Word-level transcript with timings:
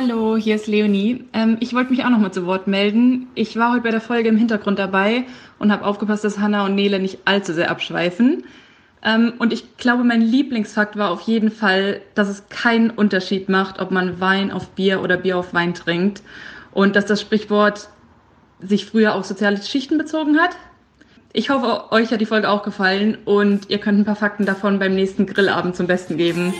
Hallo, 0.00 0.36
hier 0.36 0.54
ist 0.54 0.68
Leonie. 0.68 1.24
Ähm, 1.32 1.56
ich 1.58 1.74
wollte 1.74 1.90
mich 1.90 2.04
auch 2.04 2.10
noch 2.10 2.20
mal 2.20 2.30
zu 2.30 2.46
Wort 2.46 2.68
melden. 2.68 3.26
Ich 3.34 3.56
war 3.56 3.72
heute 3.72 3.82
bei 3.82 3.90
der 3.90 4.00
Folge 4.00 4.28
im 4.28 4.36
Hintergrund 4.36 4.78
dabei 4.78 5.24
und 5.58 5.72
habe 5.72 5.84
aufgepasst, 5.84 6.22
dass 6.22 6.38
Hanna 6.38 6.64
und 6.64 6.76
Nele 6.76 7.00
nicht 7.00 7.18
allzu 7.24 7.52
sehr 7.52 7.68
abschweifen. 7.68 8.44
Ähm, 9.02 9.32
und 9.40 9.52
ich 9.52 9.76
glaube, 9.76 10.04
mein 10.04 10.20
Lieblingsfakt 10.20 10.96
war 10.96 11.10
auf 11.10 11.22
jeden 11.22 11.50
Fall, 11.50 12.00
dass 12.14 12.28
es 12.28 12.48
keinen 12.48 12.90
Unterschied 12.90 13.48
macht, 13.48 13.80
ob 13.80 13.90
man 13.90 14.20
Wein 14.20 14.52
auf 14.52 14.68
Bier 14.68 15.02
oder 15.02 15.16
Bier 15.16 15.36
auf 15.36 15.52
Wein 15.52 15.74
trinkt. 15.74 16.22
Und 16.70 16.94
dass 16.94 17.06
das 17.06 17.20
Sprichwort 17.20 17.88
sich 18.60 18.86
früher 18.86 19.16
auf 19.16 19.24
soziale 19.24 19.60
Schichten 19.60 19.98
bezogen 19.98 20.38
hat. 20.38 20.50
Ich 21.32 21.50
hoffe, 21.50 21.90
euch 21.90 22.12
hat 22.12 22.20
die 22.20 22.26
Folge 22.26 22.48
auch 22.50 22.62
gefallen 22.62 23.18
und 23.24 23.68
ihr 23.68 23.78
könnt 23.78 23.98
ein 23.98 24.04
paar 24.04 24.14
Fakten 24.14 24.46
davon 24.46 24.78
beim 24.78 24.94
nächsten 24.94 25.26
Grillabend 25.26 25.74
zum 25.74 25.88
Besten 25.88 26.16
geben. 26.16 26.54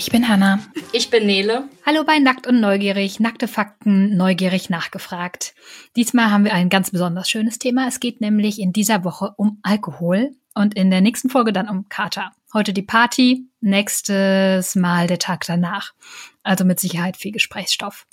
Ich 0.00 0.10
bin 0.10 0.28
Hanna. 0.28 0.60
Ich 0.94 1.10
bin 1.10 1.26
Nele. 1.26 1.68
Hallo 1.84 2.04
bei 2.04 2.18
Nackt 2.18 2.46
und 2.46 2.58
Neugierig. 2.58 3.20
Nackte 3.20 3.46
Fakten, 3.46 4.16
neugierig 4.16 4.70
nachgefragt. 4.70 5.54
Diesmal 5.94 6.30
haben 6.30 6.44
wir 6.44 6.54
ein 6.54 6.70
ganz 6.70 6.90
besonders 6.90 7.28
schönes 7.28 7.58
Thema. 7.58 7.86
Es 7.86 8.00
geht 8.00 8.22
nämlich 8.22 8.60
in 8.60 8.72
dieser 8.72 9.04
Woche 9.04 9.34
um 9.36 9.58
Alkohol 9.62 10.30
und 10.54 10.72
in 10.72 10.90
der 10.90 11.02
nächsten 11.02 11.28
Folge 11.28 11.52
dann 11.52 11.68
um 11.68 11.90
Kater. 11.90 12.32
Heute 12.54 12.72
die 12.72 12.80
Party, 12.80 13.44
nächstes 13.60 14.74
Mal 14.74 15.06
der 15.06 15.18
Tag 15.18 15.44
danach. 15.46 15.92
Also 16.42 16.64
mit 16.64 16.80
Sicherheit 16.80 17.18
viel 17.18 17.32
Gesprächsstoff. 17.32 18.06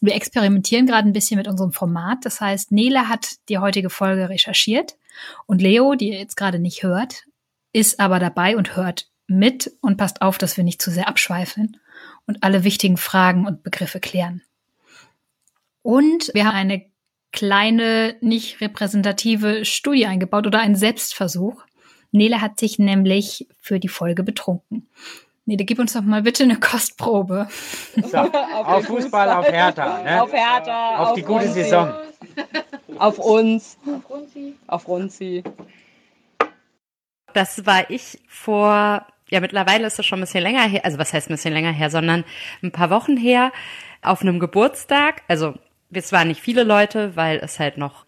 Wir 0.00 0.14
experimentieren 0.14 0.86
gerade 0.86 1.06
ein 1.06 1.12
bisschen 1.12 1.36
mit 1.36 1.48
unserem 1.48 1.72
Format. 1.72 2.24
Das 2.24 2.40
heißt, 2.40 2.72
Nele 2.72 3.10
hat 3.10 3.32
die 3.50 3.58
heutige 3.58 3.90
Folge 3.90 4.30
recherchiert 4.30 4.96
und 5.44 5.60
Leo, 5.60 5.96
die 5.96 6.12
ihr 6.12 6.18
jetzt 6.18 6.38
gerade 6.38 6.58
nicht 6.58 6.82
hört, 6.82 7.26
ist 7.74 8.00
aber 8.00 8.20
dabei 8.20 8.56
und 8.56 8.74
hört 8.74 9.09
mit 9.30 9.72
und 9.80 9.96
passt 9.96 10.22
auf, 10.22 10.38
dass 10.38 10.56
wir 10.56 10.64
nicht 10.64 10.82
zu 10.82 10.90
sehr 10.90 11.08
abschweifeln 11.08 11.78
und 12.26 12.42
alle 12.42 12.64
wichtigen 12.64 12.96
Fragen 12.96 13.46
und 13.46 13.62
Begriffe 13.62 14.00
klären. 14.00 14.42
Und 15.82 16.30
wir 16.34 16.44
haben 16.44 16.56
eine 16.56 16.84
kleine, 17.32 18.16
nicht 18.20 18.60
repräsentative 18.60 19.64
Studie 19.64 20.06
eingebaut 20.06 20.46
oder 20.46 20.60
einen 20.60 20.76
Selbstversuch. 20.76 21.62
Nele 22.10 22.40
hat 22.40 22.58
sich 22.58 22.78
nämlich 22.78 23.48
für 23.58 23.78
die 23.78 23.88
Folge 23.88 24.22
betrunken. 24.22 24.88
Nele, 25.46 25.64
gib 25.64 25.78
uns 25.78 25.92
doch 25.92 26.02
mal 26.02 26.22
bitte 26.22 26.44
eine 26.44 26.58
Kostprobe. 26.58 27.48
So, 27.96 28.18
auf, 28.18 28.84
Fußball, 28.84 29.30
auf 29.30 29.46
Hertha. 29.46 30.02
Ne? 30.02 30.22
Auf 30.22 30.32
Hertha. 30.32 30.98
Auf, 30.98 31.08
auf 31.08 31.14
die 31.14 31.22
gute 31.22 31.46
Runzi. 31.46 31.62
Saison. 31.62 31.94
Auf 32.98 33.18
uns. 33.18 33.78
Auf 33.86 34.10
Runzi. 34.10 34.56
Auf 34.66 34.88
Runzi. 34.88 35.44
Das 37.32 37.64
war 37.64 37.90
ich 37.90 38.20
vor, 38.28 39.06
ja 39.30 39.40
mittlerweile 39.40 39.86
ist 39.86 39.98
es 39.98 40.06
schon 40.06 40.18
ein 40.18 40.22
bisschen 40.22 40.42
länger 40.42 40.68
her, 40.68 40.84
also 40.84 40.98
was 40.98 41.12
heißt 41.12 41.30
ein 41.30 41.34
bisschen 41.34 41.54
länger 41.54 41.72
her, 41.72 41.90
sondern 41.90 42.24
ein 42.62 42.72
paar 42.72 42.90
Wochen 42.90 43.16
her 43.16 43.52
auf 44.02 44.22
einem 44.22 44.38
Geburtstag. 44.38 45.22
Also 45.28 45.54
es 45.92 46.12
waren 46.12 46.28
nicht 46.28 46.40
viele 46.40 46.64
Leute, 46.64 47.16
weil 47.16 47.38
es 47.38 47.58
halt 47.58 47.78
noch, 47.78 48.04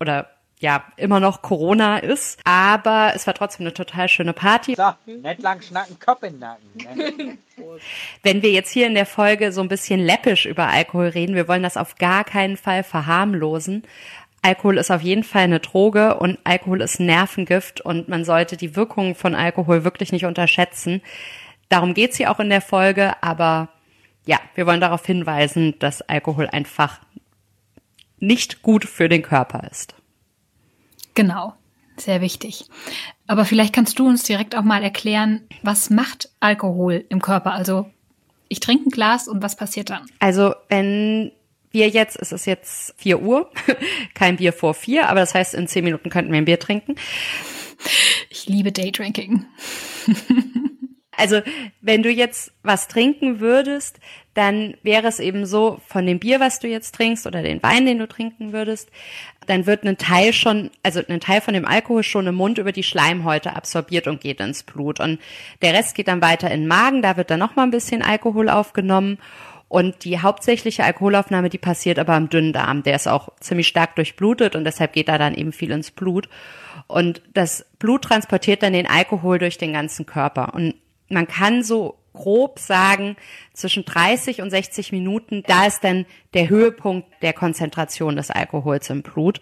oder 0.00 0.28
ja, 0.60 0.84
immer 0.96 1.20
noch 1.20 1.40
Corona 1.40 1.98
ist. 1.98 2.38
Aber 2.44 3.12
es 3.14 3.26
war 3.26 3.34
trotzdem 3.34 3.64
eine 3.64 3.72
total 3.72 4.08
schöne 4.08 4.34
Party. 4.34 4.74
So, 4.74 4.92
nicht 5.06 5.40
lang 5.40 5.62
schnacken, 5.62 5.98
Kopf 5.98 6.22
in 6.22 6.38
Nacken. 6.38 6.68
Ne? 6.76 7.38
Wenn 8.22 8.42
wir 8.42 8.50
jetzt 8.50 8.70
hier 8.70 8.86
in 8.86 8.94
der 8.94 9.06
Folge 9.06 9.52
so 9.52 9.62
ein 9.62 9.68
bisschen 9.68 10.00
läppisch 10.00 10.44
über 10.44 10.68
Alkohol 10.68 11.08
reden, 11.08 11.34
wir 11.34 11.48
wollen 11.48 11.62
das 11.62 11.78
auf 11.78 11.96
gar 11.96 12.24
keinen 12.24 12.58
Fall 12.58 12.82
verharmlosen. 12.82 13.84
Alkohol 14.42 14.78
ist 14.78 14.90
auf 14.90 15.02
jeden 15.02 15.24
Fall 15.24 15.42
eine 15.42 15.60
Droge 15.60 16.18
und 16.18 16.38
Alkohol 16.44 16.80
ist 16.80 16.98
Nervengift 16.98 17.80
und 17.80 18.08
man 18.08 18.24
sollte 18.24 18.56
die 18.56 18.74
Wirkungen 18.76 19.14
von 19.14 19.34
Alkohol 19.34 19.84
wirklich 19.84 20.12
nicht 20.12 20.24
unterschätzen. 20.24 21.02
Darum 21.68 21.94
geht's 21.94 22.16
hier 22.16 22.30
auch 22.30 22.40
in 22.40 22.50
der 22.50 22.62
Folge, 22.62 23.22
aber 23.22 23.68
ja, 24.26 24.38
wir 24.54 24.66
wollen 24.66 24.80
darauf 24.80 25.04
hinweisen, 25.04 25.78
dass 25.78 26.02
Alkohol 26.02 26.46
einfach 26.46 27.00
nicht 28.18 28.62
gut 28.62 28.84
für 28.84 29.08
den 29.08 29.22
Körper 29.22 29.66
ist. 29.70 29.94
Genau, 31.14 31.54
sehr 31.96 32.20
wichtig. 32.20 32.64
Aber 33.26 33.44
vielleicht 33.44 33.74
kannst 33.74 33.98
du 33.98 34.06
uns 34.06 34.22
direkt 34.22 34.56
auch 34.56 34.62
mal 34.62 34.82
erklären, 34.82 35.42
was 35.62 35.90
macht 35.90 36.30
Alkohol 36.40 37.04
im 37.08 37.20
Körper? 37.20 37.52
Also 37.52 37.90
ich 38.48 38.60
trinke 38.60 38.88
ein 38.88 38.90
Glas 38.90 39.28
und 39.28 39.42
was 39.42 39.56
passiert 39.56 39.90
dann? 39.90 40.06
Also 40.18 40.54
wenn 40.68 41.32
wir 41.70 41.88
jetzt, 41.88 42.18
es 42.20 42.32
ist 42.32 42.46
jetzt 42.46 42.94
vier 42.96 43.20
Uhr, 43.20 43.50
kein 44.14 44.36
Bier 44.36 44.52
vor 44.52 44.74
vier, 44.74 45.08
aber 45.08 45.20
das 45.20 45.34
heißt, 45.34 45.54
in 45.54 45.68
zehn 45.68 45.84
Minuten 45.84 46.10
könnten 46.10 46.32
wir 46.32 46.38
ein 46.38 46.44
Bier 46.44 46.58
trinken. 46.58 46.96
Ich 48.28 48.46
liebe 48.46 48.72
Daydrinking. 48.72 49.46
Also, 51.20 51.42
wenn 51.82 52.02
du 52.02 52.10
jetzt 52.10 52.50
was 52.62 52.88
trinken 52.88 53.40
würdest, 53.40 54.00
dann 54.32 54.74
wäre 54.82 55.06
es 55.06 55.20
eben 55.20 55.44
so, 55.44 55.78
von 55.86 56.06
dem 56.06 56.18
Bier, 56.18 56.40
was 56.40 56.60
du 56.60 56.66
jetzt 56.66 56.94
trinkst 56.94 57.26
oder 57.26 57.42
den 57.42 57.62
Wein, 57.62 57.84
den 57.84 57.98
du 57.98 58.08
trinken 58.08 58.54
würdest, 58.54 58.88
dann 59.46 59.66
wird 59.66 59.84
ein 59.84 59.98
Teil 59.98 60.32
schon, 60.32 60.70
also 60.82 61.02
ein 61.06 61.20
Teil 61.20 61.42
von 61.42 61.52
dem 61.52 61.66
Alkohol 61.66 62.04
schon 62.04 62.26
im 62.26 62.36
Mund 62.36 62.56
über 62.56 62.72
die 62.72 62.82
Schleimhäute 62.82 63.54
absorbiert 63.54 64.06
und 64.06 64.22
geht 64.22 64.40
ins 64.40 64.62
Blut. 64.62 64.98
Und 64.98 65.20
der 65.60 65.74
Rest 65.74 65.94
geht 65.94 66.08
dann 66.08 66.22
weiter 66.22 66.50
in 66.50 66.62
den 66.62 66.68
Magen, 66.68 67.02
da 67.02 67.18
wird 67.18 67.30
dann 67.30 67.40
nochmal 67.40 67.66
ein 67.66 67.70
bisschen 67.70 68.00
Alkohol 68.00 68.48
aufgenommen. 68.48 69.18
Und 69.70 70.04
die 70.04 70.18
hauptsächliche 70.18 70.82
Alkoholaufnahme, 70.82 71.48
die 71.48 71.56
passiert 71.56 72.00
aber 72.00 72.14
am 72.14 72.28
Dünndarm. 72.28 72.82
Der 72.82 72.96
ist 72.96 73.06
auch 73.06 73.28
ziemlich 73.38 73.68
stark 73.68 73.94
durchblutet 73.94 74.56
und 74.56 74.64
deshalb 74.64 74.92
geht 74.92 75.06
da 75.06 75.16
dann 75.16 75.32
eben 75.32 75.52
viel 75.52 75.70
ins 75.70 75.92
Blut. 75.92 76.28
Und 76.88 77.22
das 77.34 77.64
Blut 77.78 78.02
transportiert 78.02 78.64
dann 78.64 78.72
den 78.72 78.88
Alkohol 78.88 79.38
durch 79.38 79.58
den 79.58 79.72
ganzen 79.72 80.06
Körper. 80.06 80.54
Und 80.54 80.74
man 81.08 81.28
kann 81.28 81.62
so 81.62 82.00
grob 82.12 82.58
sagen, 82.58 83.14
zwischen 83.52 83.84
30 83.84 84.42
und 84.42 84.50
60 84.50 84.90
Minuten, 84.90 85.44
da 85.46 85.66
ist 85.66 85.84
dann 85.84 86.04
der 86.34 86.48
Höhepunkt 86.48 87.06
der 87.22 87.32
Konzentration 87.32 88.16
des 88.16 88.32
Alkohols 88.32 88.90
im 88.90 89.02
Blut. 89.02 89.40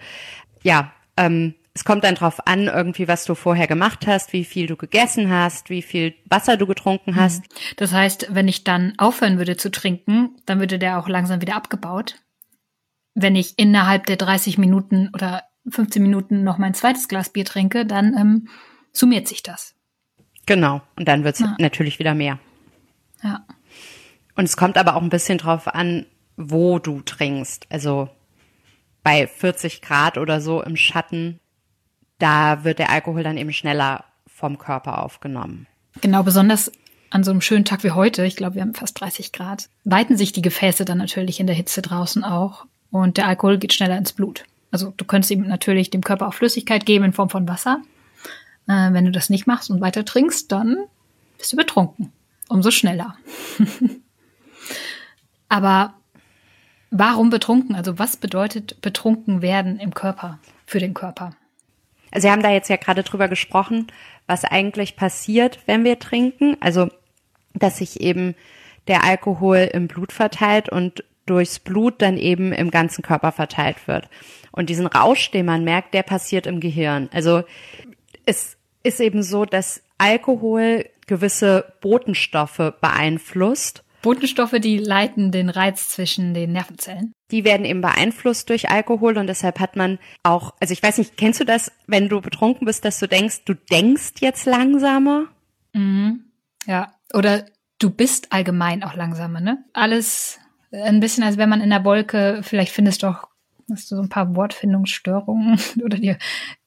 Ja, 0.63 0.93
ähm, 1.17 1.55
es 1.79 1.85
kommt 1.85 2.03
dann 2.03 2.17
drauf 2.17 2.45
an, 2.45 2.67
irgendwie, 2.67 3.07
was 3.07 3.25
du 3.25 3.37
vorher 3.37 3.69
gemacht 3.69 4.09
hast, 4.09 4.33
wie 4.33 4.45
viel 4.45 4.67
du 4.67 4.75
gegessen 4.75 5.31
hast, 5.31 5.71
wie 5.71 5.83
viel 5.83 6.13
Wasser 6.25 6.57
du 6.57 6.67
getrunken 6.67 7.15
hast. 7.15 7.43
Mhm. 7.43 7.57
Das 7.77 7.93
heißt, 7.93 8.35
wenn 8.35 8.49
ich 8.49 8.65
dann 8.65 8.95
aufhören 8.99 9.39
würde 9.39 9.57
zu 9.57 9.71
trinken, 9.71 10.31
dann 10.45 10.59
würde 10.59 10.81
der 10.81 10.99
auch 10.99 11.09
langsam 11.09 11.41
wieder 11.41 11.55
abgebaut. 11.55 12.17
Wenn 13.15 13.37
ich 13.37 13.61
innerhalb 13.61 14.07
der 14.07 14.17
30 14.17 14.59
Minuten 14.59 15.11
oder 15.15 15.45
15 15.71 16.03
Minuten 16.03 16.43
noch 16.43 16.59
mein 16.59 16.75
zweites 16.75 17.07
Glas 17.07 17.31
Bier 17.31 17.45
trinke, 17.45 17.87
dann 17.87 18.17
ähm, 18.19 18.49
summiert 18.91 19.29
sich 19.29 19.45
das. 19.45 19.77
Genau. 20.47 20.83
Und 20.97 21.07
dann 21.07 21.23
wird 21.23 21.37
es 21.37 21.43
ja. 21.43 21.55
natürlich 21.61 22.01
wieder 22.01 22.15
mehr. 22.15 22.41
Ja. 23.23 23.47
Und 24.35 24.47
es 24.47 24.57
kommt 24.57 24.79
aber 24.79 24.97
auch 24.97 25.03
ein 25.03 25.11
bisschen 25.11 25.39
drauf 25.39 25.69
an, 25.69 26.07
wo 26.37 26.81
du 26.81 27.03
trinkst. 27.03 27.67
Also 27.71 28.09
bei 29.05 29.29
40 29.29 29.81
Grad 29.81 30.19
oder 30.19 30.41
so 30.41 30.61
im 30.61 30.75
Schatten, 30.75 31.39
da 32.19 32.65
wird 32.65 32.79
der 32.79 32.91
Alkohol 32.91 33.23
dann 33.23 33.37
eben 33.37 33.53
schneller 33.53 34.05
vom 34.27 34.59
Körper 34.59 35.03
aufgenommen. 35.03 35.67
Genau, 36.01 36.23
besonders 36.23 36.71
an 37.11 37.25
so 37.25 37.31
einem 37.31 37.41
schönen 37.41 37.65
Tag 37.65 37.85
wie 37.85 37.93
heute, 37.93 38.25
ich 38.25 38.37
glaube, 38.37 38.57
wir 38.57 38.63
haben 38.63 38.75
fast 38.75 39.01
30 39.01 39.33
Grad, 39.33 39.69
weiten 39.85 40.17
sich 40.17 40.33
die 40.33 40.43
Gefäße 40.43 40.85
dann 40.85 40.99
natürlich 40.99 41.41
in 41.41 41.47
der 41.47 41.57
Hitze 41.57 41.83
draußen 41.83 42.23
auch 42.23 42.67
und 42.91 43.17
der 43.17 43.27
Alkohol 43.27 43.59
geht 43.59 43.73
schneller 43.73 43.97
ins 43.97 44.13
Blut. 44.13 44.45
Also 44.71 44.93
du 44.97 45.05
könntest 45.05 45.31
ihm 45.31 45.47
natürlich 45.47 45.91
dem 45.91 46.03
Körper 46.03 46.29
auch 46.29 46.35
Flüssigkeit 46.35 46.85
geben 46.85 47.07
in 47.07 47.13
Form 47.13 47.31
von 47.31 47.49
Wasser, 47.49 47.81
äh, 48.67 48.93
wenn 48.93 49.07
du 49.07 49.11
das 49.11 49.31
nicht 49.31 49.47
machst 49.47 49.71
und 49.71 49.81
weiter 49.81 50.05
trinkst, 50.05 50.53
dann 50.53 50.77
bist 51.39 51.53
du 51.53 51.57
betrunken. 51.57 52.13
Umso 52.49 52.71
schneller. 52.71 53.17
Aber 55.49 55.95
warum 56.91 57.31
betrunken? 57.31 57.75
Also 57.75 57.99
was 57.99 58.17
bedeutet 58.17 58.81
betrunken 58.81 59.43
werden 59.43 59.79
im 59.79 59.95
Körper, 59.95 60.39
für 60.67 60.79
den 60.79 60.95
Körper? 60.95 61.35
Also 62.11 62.27
wir 62.27 62.33
haben 62.33 62.43
da 62.43 62.51
jetzt 62.51 62.69
ja 62.69 62.77
gerade 62.77 63.03
drüber 63.03 63.29
gesprochen, 63.29 63.87
was 64.27 64.45
eigentlich 64.45 64.97
passiert, 64.97 65.61
wenn 65.67 65.85
wir 65.85 65.99
trinken. 65.99 66.57
Also, 66.61 66.89
dass 67.55 67.79
sich 67.79 68.01
eben 68.01 68.35
der 68.87 69.05
Alkohol 69.05 69.69
im 69.73 69.89
Blut 69.89 70.13
verteilt 70.13 70.69
und 70.69 71.05
durchs 71.27 71.59
Blut 71.59 72.01
dann 72.01 72.17
eben 72.17 72.53
im 72.53 72.71
ganzen 72.71 73.03
Körper 73.03 73.33
verteilt 73.33 73.87
wird. 73.87 74.09
Und 74.51 74.71
diesen 74.71 74.87
Rausch, 74.87 75.31
den 75.31 75.47
man 75.47 75.65
merkt, 75.65 75.95
der 75.95 76.03
passiert 76.03 76.47
im 76.47 76.61
Gehirn. 76.61 77.09
Also 77.13 77.43
es 78.25 78.57
ist 78.83 79.01
eben 79.01 79.23
so, 79.23 79.45
dass 79.45 79.83
Alkohol 79.99 80.87
gewisse 81.07 81.73
Botenstoffe 81.81 82.73
beeinflusst. 82.81 83.85
Botenstoffe, 84.03 84.55
die 84.61 84.79
leiten 84.79 85.33
den 85.33 85.49
Reiz 85.49 85.89
zwischen 85.89 86.35
den 86.35 86.53
Nervenzellen. 86.53 87.13
Die 87.31 87.45
werden 87.45 87.67
eben 87.67 87.81
beeinflusst 87.81 88.49
durch 88.49 88.71
Alkohol 88.71 89.19
und 89.19 89.27
deshalb 89.27 89.61
hat 89.61 89.77
man 89.77 89.99
auch, 90.23 90.55
also 90.61 90.73
ich 90.73 90.83
weiß 90.83 90.99
nicht, 90.99 91.17
kennst 91.17 91.41
du 91.41 91.45
das, 91.45 91.73
wenn 91.87 92.09
du 92.09 92.21
betrunken 92.21 92.65
bist, 92.65 92.85
dass 92.85 92.99
du 92.99 93.07
denkst, 93.07 93.45
du 93.45 93.55
denkst 93.55 94.15
jetzt 94.21 94.47
langsamer? 94.47 95.27
Mhm. 95.73 96.25
Ja, 96.67 96.93
oder 97.13 97.47
du 97.79 97.91
bist 97.91 98.33
allgemein 98.33 98.83
auch 98.83 98.95
langsamer, 98.95 99.41
ne? 99.41 99.65
Alles 99.73 100.39
ein 100.71 101.01
bisschen, 101.01 101.25
als 101.25 101.37
wenn 101.37 101.49
man 101.49 101.61
in 101.61 101.71
der 101.71 101.85
Wolke, 101.85 102.41
vielleicht 102.43 102.73
findest 102.73 103.03
du 103.03 103.09
auch, 103.09 103.29
hast 103.71 103.91
du 103.91 103.97
so 103.97 104.03
ein 104.03 104.09
paar 104.09 104.37
Wortfindungsstörungen 104.37 105.59
oder 105.85 105.99
dir 105.99 106.19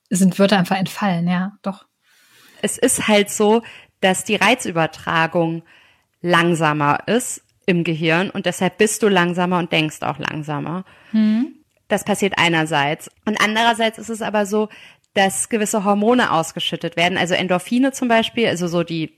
sind 0.09 0.39
Wörter 0.39 0.57
einfach 0.57 0.77
entfallen, 0.77 1.27
ja, 1.27 1.57
doch 1.61 1.85
es 2.61 2.77
ist 2.77 3.07
halt 3.07 3.29
so, 3.29 3.63
dass 3.99 4.23
die 4.23 4.35
Reizübertragung 4.35 5.63
langsamer 6.21 6.99
ist 7.07 7.41
im 7.65 7.83
Gehirn 7.83 8.29
und 8.29 8.45
deshalb 8.45 8.77
bist 8.77 9.03
du 9.03 9.07
langsamer 9.07 9.59
und 9.59 9.71
denkst 9.71 10.01
auch 10.01 10.19
langsamer. 10.19 10.83
Mhm. 11.11 11.55
Das 11.87 12.03
passiert 12.03 12.33
einerseits. 12.37 13.09
Und 13.25 13.39
andererseits 13.41 13.97
ist 13.97 14.09
es 14.09 14.21
aber 14.21 14.45
so, 14.45 14.69
dass 15.13 15.49
gewisse 15.49 15.83
Hormone 15.83 16.31
ausgeschüttet 16.31 16.95
werden, 16.95 17.17
also 17.17 17.33
Endorphine 17.33 17.91
zum 17.91 18.07
Beispiel, 18.07 18.47
also 18.47 18.67
so 18.67 18.83
die 18.83 19.13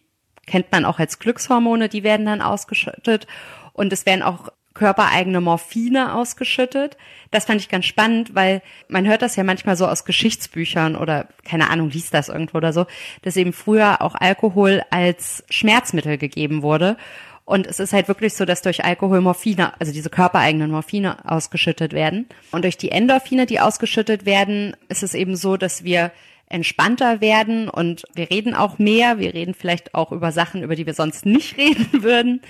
kennt 0.46 0.72
man 0.72 0.86
auch 0.86 1.00
als 1.00 1.20
Glückshormone, 1.20 1.88
die 1.88 2.04
werden 2.04 2.26
dann 2.26 2.42
ausgeschüttet 2.42 3.28
und 3.74 3.94
es 3.94 4.06
werden 4.06 4.24
auch 4.24 4.50
körpereigene 4.74 5.42
Morphine 5.42 6.16
ausgeschüttet. 6.16 6.98
Das 7.32 7.46
fand 7.46 7.62
ich 7.62 7.70
ganz 7.70 7.86
spannend, 7.86 8.36
weil 8.36 8.62
man 8.88 9.08
hört 9.08 9.22
das 9.22 9.36
ja 9.36 9.44
manchmal 9.44 9.76
so 9.76 9.88
aus 9.88 10.06
Geschichtsbüchern 10.06 10.96
oder 10.96 11.28
keine 11.44 11.70
Ahnung, 11.70 11.90
liest 11.90 12.14
das 12.14 12.30
irgendwo 12.30 12.58
oder 12.58 12.74
so, 12.74 12.86
dass 13.22 13.38
eben 13.38 13.54
früher 13.54 14.02
auch 14.02 14.16
Alkohol 14.16 14.82
als 14.90 15.44
Schmerzmittel 15.50 16.18
gegeben 16.18 16.62
wurde. 16.62 16.98
Und 17.46 17.68
es 17.68 17.80
ist 17.80 17.92
halt 17.92 18.08
wirklich 18.08 18.36
so, 18.36 18.46
dass 18.46 18.62
durch 18.62 18.86
Alkohol 18.86 19.20
Morphine, 19.20 19.80
also 19.80 19.92
diese 19.92 20.10
körpereigenen 20.10 20.72
Morphine 20.72 21.30
ausgeschüttet 21.30 21.92
werden. 21.92 22.28
Und 22.52 22.64
durch 22.64 22.78
die 22.78 22.92
Endorphine, 22.92 23.46
die 23.46 23.60
ausgeschüttet 23.60 24.26
werden, 24.26 24.78
ist 24.88 25.04
es 25.04 25.14
eben 25.14 25.36
so, 25.36 25.58
dass 25.58 25.84
wir 25.84 26.12
entspannter 26.48 27.20
werden 27.20 27.68
und 27.68 28.04
wir 28.14 28.30
reden 28.30 28.54
auch 28.54 28.80
mehr. 28.80 29.18
Wir 29.18 29.34
reden 29.34 29.56
vielleicht 29.56 29.94
auch 29.94 30.12
über 30.12 30.32
Sachen, 30.32 30.64
über 30.64 30.76
die 30.76 30.86
wir 30.86 30.94
sonst 30.94 31.26
nicht 31.26 31.58
reden 31.58 32.04
würden 32.04 32.42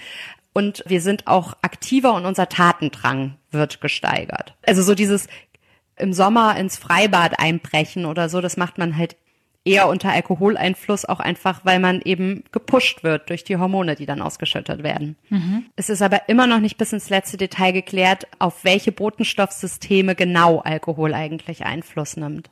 und 0.54 0.84
wir 0.86 1.02
sind 1.02 1.28
auch 1.28 1.56
aktiver 1.62 2.14
und 2.14 2.26
unser 2.26 2.50
Tatendrang 2.50 3.36
wird 3.52 3.82
gesteigert. 3.82 4.56
Also 4.66 4.84
so 4.84 4.96
dieses 4.96 5.28
im 5.96 6.14
Sommer 6.14 6.56
ins 6.58 6.78
Freibad 6.78 7.40
einbrechen 7.40 8.06
oder 8.06 8.30
so, 8.30 8.42
das 8.42 8.58
macht 8.58 8.78
man 8.78 8.98
halt 8.98 9.16
eher 9.66 9.88
unter 9.88 10.12
Alkoholeinfluss 10.12 11.06
auch 11.06 11.20
einfach, 11.20 11.64
weil 11.64 11.80
man 11.80 12.02
eben 12.02 12.44
gepusht 12.52 13.04
wird 13.04 13.30
durch 13.30 13.44
die 13.44 13.58
Hormone, 13.58 13.96
die 13.96 14.06
dann 14.06 14.22
ausgeschüttet 14.22 14.84
werden. 14.84 15.16
Mhm. 15.30 15.66
Es 15.76 15.90
ist 15.90 16.02
aber 16.02 16.28
immer 16.28 16.48
noch 16.48 16.60
nicht 16.60 16.78
bis 16.78 16.92
ins 16.92 17.10
letzte 17.10 17.38
Detail 17.38 17.72
geklärt, 17.72 18.28
auf 18.40 18.64
welche 18.64 18.92
Botenstoffsysteme 18.92 20.16
genau 20.16 20.60
Alkohol 20.60 21.14
eigentlich 21.14 21.66
Einfluss 21.66 22.18
nimmt. 22.18 22.50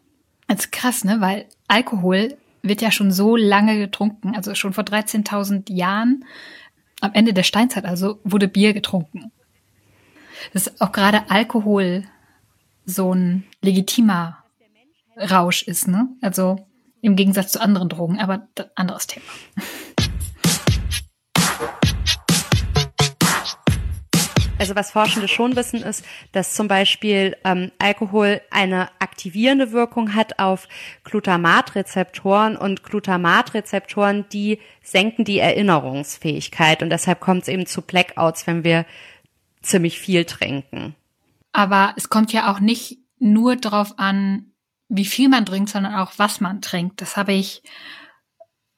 Das 0.48 0.62
ist 0.66 0.72
krass, 0.72 1.04
ne? 1.04 1.18
Weil 1.20 1.46
Alkohol 1.68 2.38
wird 2.62 2.82
ja 2.82 2.92
schon 2.92 3.12
so 3.12 3.36
lange 3.36 3.78
getrunken, 3.78 4.36
also 4.36 4.54
schon 4.56 4.74
vor 4.74 4.84
13.000 4.84 5.74
Jahren 5.74 6.26
am 7.02 7.14
Ende 7.14 7.34
der 7.34 7.44
Steinzeit 7.44 7.86
also 7.86 8.20
wurde 8.24 8.48
Bier 8.48 8.74
getrunken. 8.74 9.32
Dass 10.54 10.80
auch 10.80 10.92
gerade 10.92 11.30
Alkohol 11.30 12.06
so 12.86 13.14
ein 13.14 13.44
legitimer 13.62 14.38
Rausch 15.18 15.64
ist, 15.64 15.88
ne? 15.88 16.08
Also 16.22 16.66
im 17.02 17.16
Gegensatz 17.16 17.52
zu 17.52 17.62
anderen 17.62 17.90
Drogen, 17.90 18.20
aber 18.20 18.48
anderes 18.76 19.08
Thema. 19.08 19.26
Also 24.62 24.76
was 24.76 24.92
Forschende 24.92 25.28
schon 25.28 25.56
wissen, 25.56 25.82
ist, 25.82 26.06
dass 26.34 26.54
zum 26.54 26.68
Beispiel 26.68 27.36
ähm, 27.44 27.72
Alkohol 27.80 28.42
eine 28.52 28.90
aktivierende 29.00 29.72
Wirkung 29.72 30.14
hat 30.14 30.38
auf 30.38 30.68
Glutamatrezeptoren 31.04 32.58
und 32.58 32.84
Glutamatrezeptoren, 32.84 34.30
die 34.32 34.60
senken 34.84 35.26
die 35.26 35.40
Erinnerungsfähigkeit 35.40 36.84
und 36.84 36.92
deshalb 36.92 37.22
kommt 37.22 37.42
es 37.42 37.48
eben 37.48 37.66
zu 37.66 37.82
Blackouts, 37.82 38.46
wenn 38.46 38.64
wir 38.64 38.86
ziemlich 39.64 39.98
viel 39.98 40.26
trinken. 40.26 40.96
Aber 41.54 41.96
es 41.98 42.10
kommt 42.10 42.32
ja 42.32 42.52
auch 42.52 42.60
nicht 42.60 43.00
nur 43.18 43.56
darauf 43.56 43.98
an, 43.98 44.52
wie 44.90 45.06
viel 45.06 45.28
man 45.28 45.48
trinkt, 45.48 45.72
sondern 45.72 45.96
auch 45.96 46.12
was 46.18 46.40
man 46.40 46.62
trinkt. 46.62 47.02
Das 47.02 47.18
habe 47.18 47.34
ich 47.34 47.64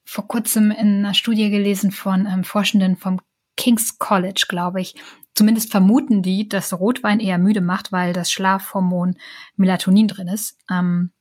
vor 0.06 0.30
kurzem 0.30 0.72
in 0.72 1.00
einer 1.00 1.14
Studie 1.14 1.50
gelesen 1.50 1.92
von 1.92 2.26
ähm, 2.26 2.46
Forschenden 2.46 2.96
vom 2.96 3.20
King's 3.58 3.98
College, 3.98 4.46
glaube 4.48 4.80
ich. 4.80 4.96
Zumindest 5.36 5.72
vermuten 5.72 6.22
die, 6.22 6.48
dass 6.48 6.74
Rotwein 6.74 7.20
eher 7.20 7.38
müde 7.38 7.62
macht, 7.62 7.92
weil 7.92 8.14
das 8.14 8.32
Schlafhormon 8.32 9.16
Melatonin 9.56 10.08
drin 10.08 10.28
ist. 10.28 10.58
Ähm, 10.70 11.12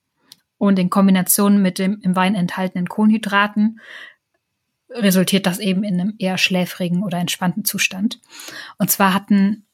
und 0.59 0.79
in 0.79 0.91
Kombination 0.91 1.61
mit 1.61 1.79
dem 1.79 1.99
im 2.03 2.14
Wein 2.14 2.35
enthaltenen 2.35 2.88
Kohlenhydraten 2.88 3.81
resultiert 4.91 5.47
das 5.47 5.59
eben 5.59 5.82
in 5.82 6.00
einem 6.00 6.14
eher 6.19 6.38
schläfrigen 6.38 7.03
oder 7.03 7.19
entspannten 7.19 7.64
Zustand. 7.64 8.20
Und 8.79 8.91
zwar 8.91 9.14
hatten 9.14 9.67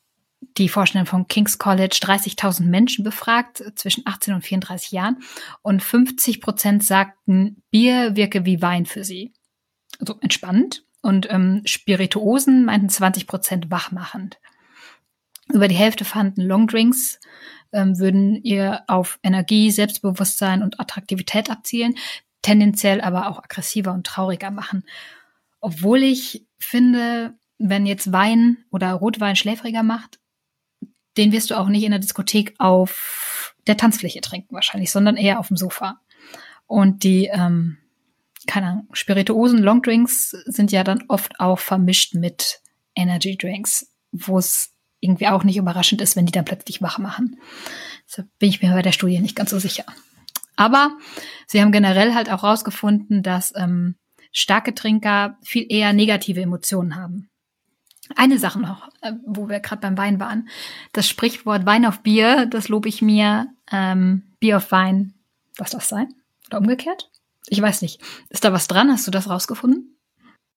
die 0.57 0.69
Forschenden 0.69 1.07
vom 1.07 1.27
King's 1.27 1.59
College 1.59 1.99
30.000 2.01 2.63
Menschen 2.63 3.05
befragt 3.05 3.63
zwischen 3.75 4.05
18 4.07 4.35
und 4.35 4.43
34 4.43 4.93
Jahren 4.93 5.19
und 5.63 5.83
50 5.83 6.41
Prozent 6.41 6.85
sagten, 6.85 7.63
Bier 7.71 8.17
wirke 8.17 8.45
wie 8.45 8.63
Wein 8.63 8.87
für 8.87 9.05
sie. 9.05 9.33
Also 9.99 10.19
entspannend. 10.21 10.85
Und 11.01 11.31
ähm, 11.31 11.63
Spirituosen 11.65 12.65
meinten 12.65 12.89
20 12.89 13.27
Prozent 13.27 13.71
wachmachend. 13.71 14.39
Über 15.53 15.69
die 15.69 15.75
Hälfte 15.75 16.05
fanden 16.05 16.43
Longdrinks 16.43 17.21
ähm, 17.73 17.99
würden 17.99 18.37
ihr 18.37 18.83
auf 18.87 19.19
Energie, 19.23 19.71
Selbstbewusstsein 19.71 20.63
und 20.63 20.81
Attraktivität 20.81 21.51
abzielen, 21.51 21.95
tendenziell 22.43 23.01
aber 23.01 23.29
auch 23.29 23.39
aggressiver 23.39 23.93
und 23.93 24.07
trauriger 24.07 24.51
machen. 24.51 24.85
Obwohl 25.61 26.03
ich 26.03 26.47
finde, 26.59 27.35
wenn 27.59 27.87
jetzt 27.87 28.13
Wein 28.13 28.59
oder 28.71 28.93
Rotwein 28.93 29.37
schläfriger 29.37 29.83
macht, 29.83 30.19
den 31.17 31.33
wirst 31.33 31.51
du 31.51 31.59
auch 31.59 31.69
nicht 31.69 31.83
in 31.83 31.91
der 31.91 31.99
Diskothek 31.99 32.55
auf 32.59 33.55
der 33.67 33.77
Tanzfläche 33.77 34.21
trinken 34.21 34.55
wahrscheinlich, 34.55 34.91
sondern 34.91 35.17
eher 35.17 35.41
auf 35.41 35.49
dem 35.49 35.57
Sofa. 35.57 36.01
Und 36.67 37.03
die 37.03 37.27
ähm, 37.27 37.79
keine 38.49 38.67
Ahnung, 38.67 38.89
Spirituosen, 38.93 39.63
Longdrinks 39.63 40.31
sind 40.47 40.73
ja 40.73 40.83
dann 40.83 41.05
oft 41.09 41.39
auch 41.39 41.59
vermischt 41.59 42.15
mit 42.15 42.61
Energy 42.97 43.37
Drinks, 43.37 43.93
wo 44.11 44.39
es 44.39 44.73
irgendwie 45.01 45.29
auch 45.29 45.45
nicht 45.45 45.59
überraschend 45.59 46.01
ist, 46.01 46.17
wenn 46.17 46.27
die 46.27 46.33
dann 46.33 46.47
plötzlich 46.47 46.83
wach 46.83 46.99
machen. 46.99 47.39
Deshalb 48.09 48.27
bin 48.39 48.49
ich 48.49 48.63
mir 48.63 48.73
bei 48.73 48.83
der 48.83 48.93
Studie 48.93 49.21
nicht 49.21 49.37
ganz 49.37 49.51
so 49.51 49.59
sicher. 49.59 49.85
Aber 50.57 50.97
sie 51.47 51.61
haben 51.61 51.71
generell 51.71 52.15
halt 52.15 52.31
auch 52.31 52.43
rausgefunden, 52.43 53.23
dass 53.23 53.53
ähm, 53.55 53.95
starke 54.33 54.75
Trinker 54.75 55.37
viel 55.43 55.67
eher 55.69 55.93
negative 55.93 56.41
Emotionen 56.41 56.97
haben. 56.97 57.29
Eine 58.17 58.39
Sache 58.39 58.59
noch, 58.59 58.89
äh, 59.03 59.13
wo 59.27 59.51
wir 59.51 59.61
gerade 59.61 59.83
beim 59.83 59.99
Wein 59.99 60.19
waren. 60.19 60.49
Das 60.93 61.07
Sprichwort 61.07 61.67
Wein 61.67 61.85
auf 61.85 62.01
Bier, 62.01 62.47
das 62.47 62.69
lobe 62.69 62.89
ich 62.89 63.03
mir. 63.03 63.49
Ähm, 63.71 64.23
Bier 64.41 64.57
auf 64.57 64.73
Wein, 64.73 65.13
was 65.59 65.71
das 65.71 65.89
sein? 65.89 66.09
Oder 66.49 66.59
umgekehrt? 66.59 67.11
Ich 67.49 67.61
weiß 67.61 67.83
nicht. 67.83 68.01
Ist 68.29 68.45
da 68.45 68.53
was 68.53 68.69
dran? 68.69 68.91
Hast 68.91 69.07
du 69.07 69.11
das 69.11 69.29
rausgefunden? 69.29 69.97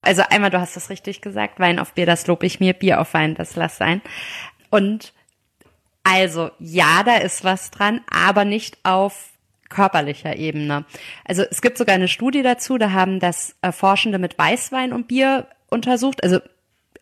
Also 0.02 0.22
einmal, 0.28 0.50
du 0.50 0.60
hast 0.60 0.76
es 0.76 0.90
richtig 0.90 1.20
gesagt, 1.20 1.60
Wein 1.60 1.78
auf 1.78 1.94
Bier, 1.94 2.06
das 2.06 2.26
lob 2.26 2.42
ich 2.42 2.58
mir, 2.58 2.72
Bier 2.72 3.00
auf 3.00 3.14
Wein, 3.14 3.36
das 3.36 3.54
lass 3.54 3.78
sein. 3.78 4.02
Und 4.68 5.12
also 6.02 6.50
ja, 6.58 7.04
da 7.04 7.18
ist 7.18 7.44
was 7.44 7.70
dran, 7.70 8.00
aber 8.10 8.44
nicht 8.44 8.78
auf 8.82 9.30
körperlicher 9.68 10.36
Ebene. 10.36 10.84
Also 11.24 11.42
es 11.42 11.62
gibt 11.62 11.78
sogar 11.78 11.94
eine 11.94 12.08
Studie 12.08 12.42
dazu, 12.42 12.78
da 12.78 12.90
haben 12.90 13.20
das 13.20 13.56
äh, 13.62 13.72
Forschende 13.72 14.18
mit 14.18 14.36
Weißwein 14.36 14.92
und 14.92 15.08
Bier 15.08 15.46
untersucht, 15.70 16.22
also 16.22 16.40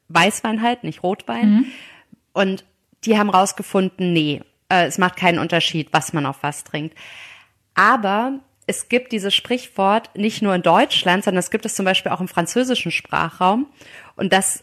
Weißwein 0.08 0.62
halt, 0.62 0.84
nicht 0.84 1.02
Rotwein. 1.02 1.50
Mhm. 1.50 1.66
Und 2.32 2.64
die 3.04 3.18
haben 3.18 3.30
rausgefunden, 3.30 4.12
nee, 4.12 4.42
äh, 4.68 4.86
es 4.86 4.98
macht 4.98 5.16
keinen 5.16 5.38
Unterschied, 5.38 5.88
was 5.92 6.12
man 6.12 6.26
auf 6.26 6.42
was 6.42 6.64
trinkt. 6.64 6.96
Aber 7.74 8.40
es 8.70 8.88
gibt 8.88 9.10
dieses 9.10 9.34
Sprichwort 9.34 10.10
nicht 10.16 10.42
nur 10.42 10.54
in 10.54 10.62
Deutschland, 10.62 11.24
sondern 11.24 11.40
es 11.40 11.50
gibt 11.50 11.66
es 11.66 11.74
zum 11.74 11.84
Beispiel 11.84 12.12
auch 12.12 12.20
im 12.20 12.28
französischen 12.28 12.92
Sprachraum. 12.92 13.66
Und 14.14 14.32
das 14.32 14.62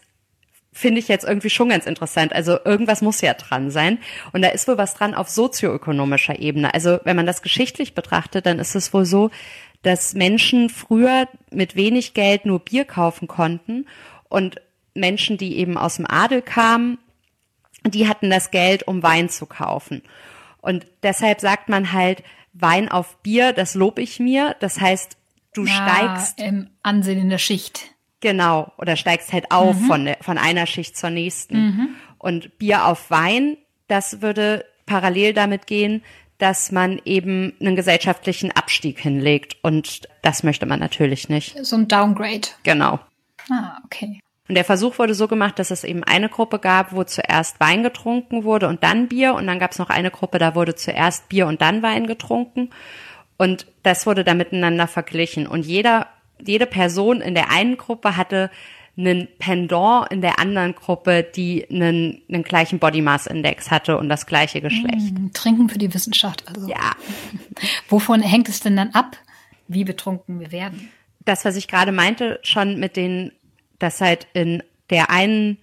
finde 0.72 0.98
ich 0.98 1.08
jetzt 1.08 1.26
irgendwie 1.26 1.50
schon 1.50 1.68
ganz 1.68 1.84
interessant. 1.84 2.32
Also 2.32 2.58
irgendwas 2.64 3.02
muss 3.02 3.20
ja 3.20 3.34
dran 3.34 3.70
sein. 3.70 3.98
Und 4.32 4.40
da 4.40 4.48
ist 4.48 4.66
wohl 4.66 4.78
was 4.78 4.94
dran 4.94 5.14
auf 5.14 5.28
sozioökonomischer 5.28 6.38
Ebene. 6.38 6.72
Also 6.72 7.00
wenn 7.04 7.16
man 7.16 7.26
das 7.26 7.42
geschichtlich 7.42 7.94
betrachtet, 7.94 8.46
dann 8.46 8.58
ist 8.58 8.74
es 8.74 8.94
wohl 8.94 9.04
so, 9.04 9.30
dass 9.82 10.14
Menschen 10.14 10.70
früher 10.70 11.28
mit 11.50 11.76
wenig 11.76 12.14
Geld 12.14 12.46
nur 12.46 12.60
Bier 12.60 12.86
kaufen 12.86 13.28
konnten 13.28 13.86
und 14.30 14.56
Menschen, 14.94 15.36
die 15.36 15.58
eben 15.58 15.76
aus 15.76 15.96
dem 15.96 16.06
Adel 16.08 16.40
kamen, 16.40 16.96
die 17.84 18.08
hatten 18.08 18.30
das 18.30 18.50
Geld, 18.50 18.88
um 18.88 19.02
Wein 19.02 19.28
zu 19.28 19.44
kaufen. 19.44 20.02
Und 20.62 20.86
deshalb 21.02 21.40
sagt 21.40 21.68
man 21.68 21.92
halt, 21.92 22.22
Wein 22.60 22.88
auf 22.88 23.18
Bier, 23.22 23.52
das 23.52 23.74
lob 23.74 23.98
ich 23.98 24.20
mir. 24.20 24.56
Das 24.60 24.80
heißt, 24.80 25.16
du 25.54 25.64
ja, 25.64 25.72
steigst. 25.72 26.40
Im 26.40 26.70
Ansehen 26.82 27.18
in 27.18 27.30
der 27.30 27.38
Schicht. 27.38 27.94
Genau. 28.20 28.72
Oder 28.78 28.96
steigst 28.96 29.32
halt 29.32 29.50
auf 29.50 29.76
mhm. 29.76 29.86
von, 29.86 30.14
von 30.20 30.38
einer 30.38 30.66
Schicht 30.66 30.96
zur 30.96 31.10
nächsten. 31.10 31.56
Mhm. 31.56 31.88
Und 32.18 32.58
Bier 32.58 32.86
auf 32.86 33.10
Wein, 33.10 33.56
das 33.86 34.22
würde 34.22 34.64
parallel 34.86 35.34
damit 35.34 35.66
gehen, 35.66 36.02
dass 36.38 36.72
man 36.72 37.00
eben 37.04 37.52
einen 37.60 37.76
gesellschaftlichen 37.76 38.50
Abstieg 38.52 39.00
hinlegt. 39.00 39.56
Und 39.62 40.08
das 40.22 40.42
möchte 40.42 40.66
man 40.66 40.80
natürlich 40.80 41.28
nicht. 41.28 41.64
So 41.64 41.76
ein 41.76 41.88
Downgrade. 41.88 42.48
Genau. 42.62 43.00
Ah, 43.50 43.78
okay. 43.84 44.20
Und 44.48 44.54
der 44.54 44.64
Versuch 44.64 44.98
wurde 44.98 45.14
so 45.14 45.28
gemacht, 45.28 45.58
dass 45.58 45.70
es 45.70 45.84
eben 45.84 46.02
eine 46.04 46.30
Gruppe 46.30 46.58
gab, 46.58 46.92
wo 46.92 47.04
zuerst 47.04 47.60
Wein 47.60 47.82
getrunken 47.82 48.44
wurde 48.44 48.66
und 48.66 48.82
dann 48.82 49.08
Bier. 49.08 49.34
Und 49.34 49.46
dann 49.46 49.58
gab 49.58 49.72
es 49.72 49.78
noch 49.78 49.90
eine 49.90 50.10
Gruppe, 50.10 50.38
da 50.38 50.54
wurde 50.54 50.74
zuerst 50.74 51.28
Bier 51.28 51.46
und 51.46 51.60
dann 51.60 51.82
Wein 51.82 52.06
getrunken. 52.06 52.70
Und 53.36 53.66
das 53.82 54.06
wurde 54.06 54.24
dann 54.24 54.38
miteinander 54.38 54.88
verglichen. 54.88 55.46
Und 55.46 55.66
jeder, 55.66 56.06
jede 56.40 56.64
Person 56.64 57.20
in 57.20 57.34
der 57.34 57.50
einen 57.50 57.76
Gruppe 57.76 58.16
hatte 58.16 58.50
einen 58.96 59.28
Pendant 59.38 60.10
in 60.10 60.22
der 60.22 60.40
anderen 60.40 60.74
Gruppe, 60.74 61.22
die 61.22 61.68
einen, 61.70 62.22
einen 62.28 62.42
gleichen 62.42 62.78
Body 62.78 63.02
Mass 63.02 63.26
Index 63.26 63.70
hatte 63.70 63.98
und 63.98 64.08
das 64.08 64.26
gleiche 64.26 64.60
Geschlecht. 64.60 65.12
Mm, 65.12 65.28
Trinken 65.34 65.68
für 65.68 65.78
die 65.78 65.92
Wissenschaft. 65.94 66.42
Also. 66.48 66.68
Ja, 66.68 66.96
Wovon 67.88 68.22
hängt 68.22 68.48
es 68.48 68.60
denn 68.60 68.76
dann 68.76 68.90
ab, 68.90 69.16
wie 69.68 69.84
betrunken 69.84 70.40
wir 70.40 70.50
werden? 70.50 70.90
das, 71.28 71.44
was 71.44 71.56
ich 71.56 71.68
gerade 71.68 71.92
meinte, 71.92 72.40
schon 72.42 72.80
mit 72.80 72.96
den, 72.96 73.32
dass 73.78 74.00
halt 74.00 74.26
in 74.32 74.62
der 74.90 75.10
einen 75.10 75.58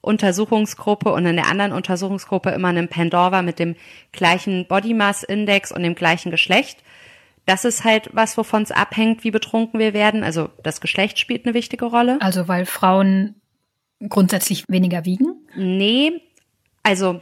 Untersuchungsgruppe 0.00 1.12
und 1.12 1.26
in 1.26 1.36
der 1.36 1.46
anderen 1.46 1.72
Untersuchungsgruppe 1.72 2.50
immer 2.50 2.68
ein 2.68 2.88
Pendant 2.88 3.32
war 3.32 3.42
mit 3.42 3.58
dem 3.58 3.76
gleichen 4.12 4.66
Body 4.66 4.94
Mass 4.94 5.22
Index 5.22 5.72
und 5.72 5.82
dem 5.82 5.94
gleichen 5.94 6.30
Geschlecht. 6.30 6.82
Das 7.46 7.64
ist 7.64 7.84
halt 7.84 8.10
was, 8.12 8.36
wovon 8.38 8.62
es 8.62 8.70
abhängt, 8.70 9.24
wie 9.24 9.30
betrunken 9.30 9.78
wir 9.78 9.92
werden. 9.92 10.24
Also 10.24 10.50
das 10.62 10.80
Geschlecht 10.80 11.18
spielt 11.18 11.44
eine 11.44 11.54
wichtige 11.54 11.84
Rolle. 11.86 12.18
Also 12.20 12.48
weil 12.48 12.64
Frauen 12.64 13.34
grundsätzlich 14.08 14.64
weniger 14.68 15.04
wiegen? 15.04 15.34
Nee, 15.54 16.22
also 16.82 17.20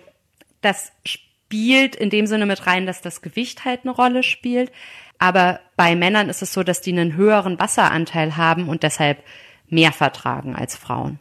das 0.60 0.92
spielt 1.04 1.96
in 1.96 2.10
dem 2.10 2.26
Sinne 2.26 2.46
mit 2.46 2.66
rein, 2.66 2.86
dass 2.86 3.00
das 3.00 3.22
Gewicht 3.22 3.64
halt 3.64 3.80
eine 3.82 3.90
Rolle 3.90 4.22
spielt. 4.22 4.70
Aber 5.18 5.60
bei 5.76 5.96
Männern 5.96 6.28
ist 6.28 6.42
es 6.42 6.52
so, 6.52 6.62
dass 6.62 6.80
die 6.80 6.92
einen 6.92 7.16
höheren 7.16 7.58
Wasseranteil 7.58 8.36
haben 8.36 8.68
und 8.68 8.84
deshalb 8.84 9.22
mehr 9.68 9.92
vertragen 9.92 10.56
als 10.56 10.76
Frauen. 10.76 11.20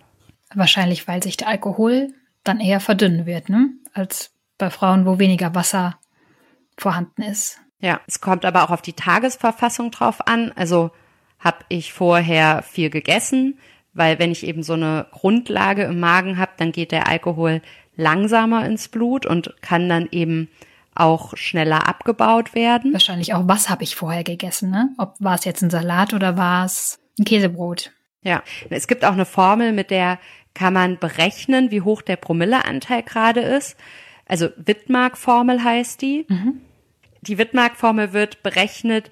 Wahrscheinlich, 0.54 1.08
weil 1.08 1.22
sich 1.24 1.38
der 1.38 1.48
Alkohol 1.48 2.14
dann 2.44 2.60
eher 2.60 2.80
verdünnen 2.80 3.26
wird, 3.26 3.50
ne? 3.50 3.70
Als 3.94 4.32
bei 4.58 4.70
Frauen, 4.70 5.06
wo 5.06 5.20
weniger 5.20 5.54
Wasser 5.56 5.98
vorhanden 6.78 7.22
ist. 7.22 7.60
Ja, 7.80 8.00
es 8.08 8.22
kommt 8.22 8.46
aber 8.46 8.64
auch 8.64 8.72
auf 8.72 8.82
die 8.82 8.94
Tagesverfassung 8.94 9.92
drauf 9.92 10.28
an. 10.28 10.52
Also 10.56 10.92
habe 11.40 11.60
ich 11.70 11.94
vorher 11.94 12.64
viel 12.64 12.90
gegessen, 12.90 13.60
weil 13.94 14.20
wenn 14.20 14.32
ich 14.32 14.46
eben 14.46 14.64
so 14.64 14.74
eine 14.74 15.08
Grundlage 15.12 15.84
im 15.84 16.00
Magen 16.00 16.38
habe, 16.38 16.52
dann 16.58 16.72
geht 16.72 16.92
der 16.92 17.08
Alkohol 17.08 17.62
langsamer 17.96 18.66
ins 18.66 18.88
Blut 18.88 19.26
und 19.26 19.56
kann 19.62 19.90
dann 19.90 20.08
eben 20.12 20.50
auch 20.96 21.38
schneller 21.38 21.88
abgebaut 21.88 22.56
werden. 22.56 22.94
Wahrscheinlich 22.94 23.34
auch, 23.34 23.44
was 23.48 23.70
habe 23.70 23.84
ich 23.84 23.96
vorher 23.96 24.24
gegessen, 24.24 24.72
ne? 24.72 24.90
Ob 24.98 25.16
war 25.20 25.36
es 25.36 25.46
jetzt 25.46 25.62
ein 25.62 25.70
Salat 25.70 26.14
oder 26.14 26.38
war 26.38 26.66
es 26.66 27.00
ein 27.20 27.26
Käsebrot? 27.26 27.92
Ja, 28.24 28.44
es 28.70 28.88
gibt 28.88 29.06
auch 29.06 29.14
eine 29.14 29.26
Formel, 29.26 29.72
mit 29.72 29.92
der 29.92 30.20
kann 30.54 30.74
man 30.74 30.98
berechnen, 30.98 31.72
wie 31.72 31.82
hoch 31.82 32.02
der 32.02 32.16
Promilleanteil 32.16 33.04
gerade 33.04 33.42
ist. 33.42 33.78
Also 34.26 34.50
Wittmark-Formel 34.58 35.64
heißt 35.64 36.02
die. 36.02 36.26
Die 37.22 37.38
Wittmark-Formel 37.38 38.14
wird 38.14 38.44
berechnet, 38.44 39.12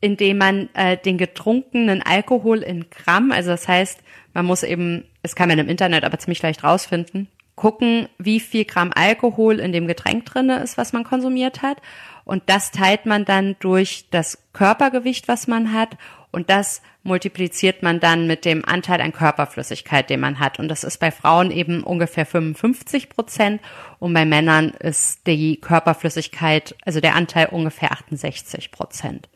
indem 0.00 0.38
man 0.38 0.68
äh, 0.74 0.96
den 0.96 1.16
getrunkenen 1.16 2.02
Alkohol 2.02 2.58
in 2.58 2.90
Gramm, 2.90 3.30
also 3.30 3.50
das 3.50 3.68
heißt, 3.68 4.00
man 4.34 4.44
muss 4.44 4.64
eben, 4.64 5.04
das 5.22 5.36
kann 5.36 5.48
man 5.48 5.58
im 5.58 5.68
Internet 5.68 6.04
aber 6.04 6.18
ziemlich 6.18 6.42
leicht 6.42 6.64
rausfinden, 6.64 7.28
gucken, 7.54 8.08
wie 8.18 8.40
viel 8.40 8.64
Gramm 8.64 8.90
Alkohol 8.94 9.60
in 9.60 9.72
dem 9.72 9.86
Getränk 9.86 10.24
drinne 10.26 10.58
ist, 10.58 10.76
was 10.76 10.92
man 10.92 11.04
konsumiert 11.04 11.62
hat. 11.62 11.78
Und 12.24 12.42
das 12.46 12.72
teilt 12.72 13.06
man 13.06 13.24
dann 13.24 13.56
durch 13.60 14.06
das 14.10 14.38
Körpergewicht, 14.52 15.28
was 15.28 15.46
man 15.46 15.72
hat. 15.72 15.96
Und 16.32 16.48
das 16.48 16.80
multipliziert 17.02 17.82
man 17.82 18.00
dann 18.00 18.26
mit 18.26 18.46
dem 18.46 18.64
Anteil 18.64 19.02
an 19.02 19.12
Körperflüssigkeit, 19.12 20.08
den 20.08 20.20
man 20.20 20.40
hat. 20.40 20.58
Und 20.58 20.68
das 20.68 20.82
ist 20.82 20.98
bei 20.98 21.10
Frauen 21.10 21.50
eben 21.50 21.84
ungefähr 21.84 22.24
55 22.24 23.10
Prozent. 23.10 23.60
Und 23.98 24.14
bei 24.14 24.24
Männern 24.24 24.70
ist 24.70 25.26
die 25.26 25.60
Körperflüssigkeit, 25.60 26.74
also 26.84 27.00
der 27.00 27.14
Anteil 27.14 27.48
ungefähr 27.50 27.92
68 27.92 28.72
Prozent. 28.72 29.28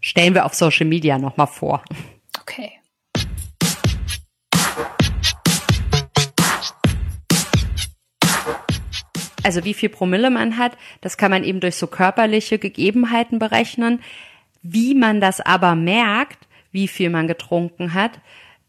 Stellen 0.00 0.34
wir 0.34 0.46
auf 0.46 0.54
Social 0.54 0.86
Media 0.86 1.18
nochmal 1.18 1.46
vor. 1.46 1.84
Okay. 2.40 2.72
also 9.42 9.64
wie 9.64 9.74
viel 9.74 9.88
Promille 9.88 10.30
man 10.30 10.58
hat, 10.58 10.76
das 11.00 11.16
kann 11.16 11.30
man 11.30 11.44
eben 11.44 11.60
durch 11.60 11.76
so 11.76 11.86
körperliche 11.86 12.58
Gegebenheiten 12.58 13.38
berechnen. 13.38 14.00
Wie 14.62 14.94
man 14.94 15.20
das 15.20 15.40
aber 15.40 15.74
merkt, 15.74 16.46
wie 16.72 16.88
viel 16.88 17.10
man 17.10 17.26
getrunken 17.26 17.94
hat, 17.94 18.20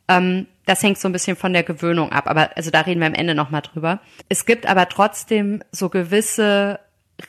ähm, 0.07 0.47
das 0.65 0.83
hängt 0.83 0.97
so 0.97 1.07
ein 1.07 1.11
bisschen 1.11 1.35
von 1.35 1.53
der 1.53 1.63
Gewöhnung 1.63 2.11
ab. 2.11 2.27
Aber 2.27 2.55
also 2.55 2.71
da 2.71 2.81
reden 2.81 2.99
wir 2.99 3.07
am 3.07 3.13
Ende 3.13 3.35
nochmal 3.35 3.61
drüber. 3.61 3.99
Es 4.29 4.45
gibt 4.45 4.65
aber 4.65 4.87
trotzdem 4.89 5.63
so 5.71 5.89
gewisse 5.89 6.79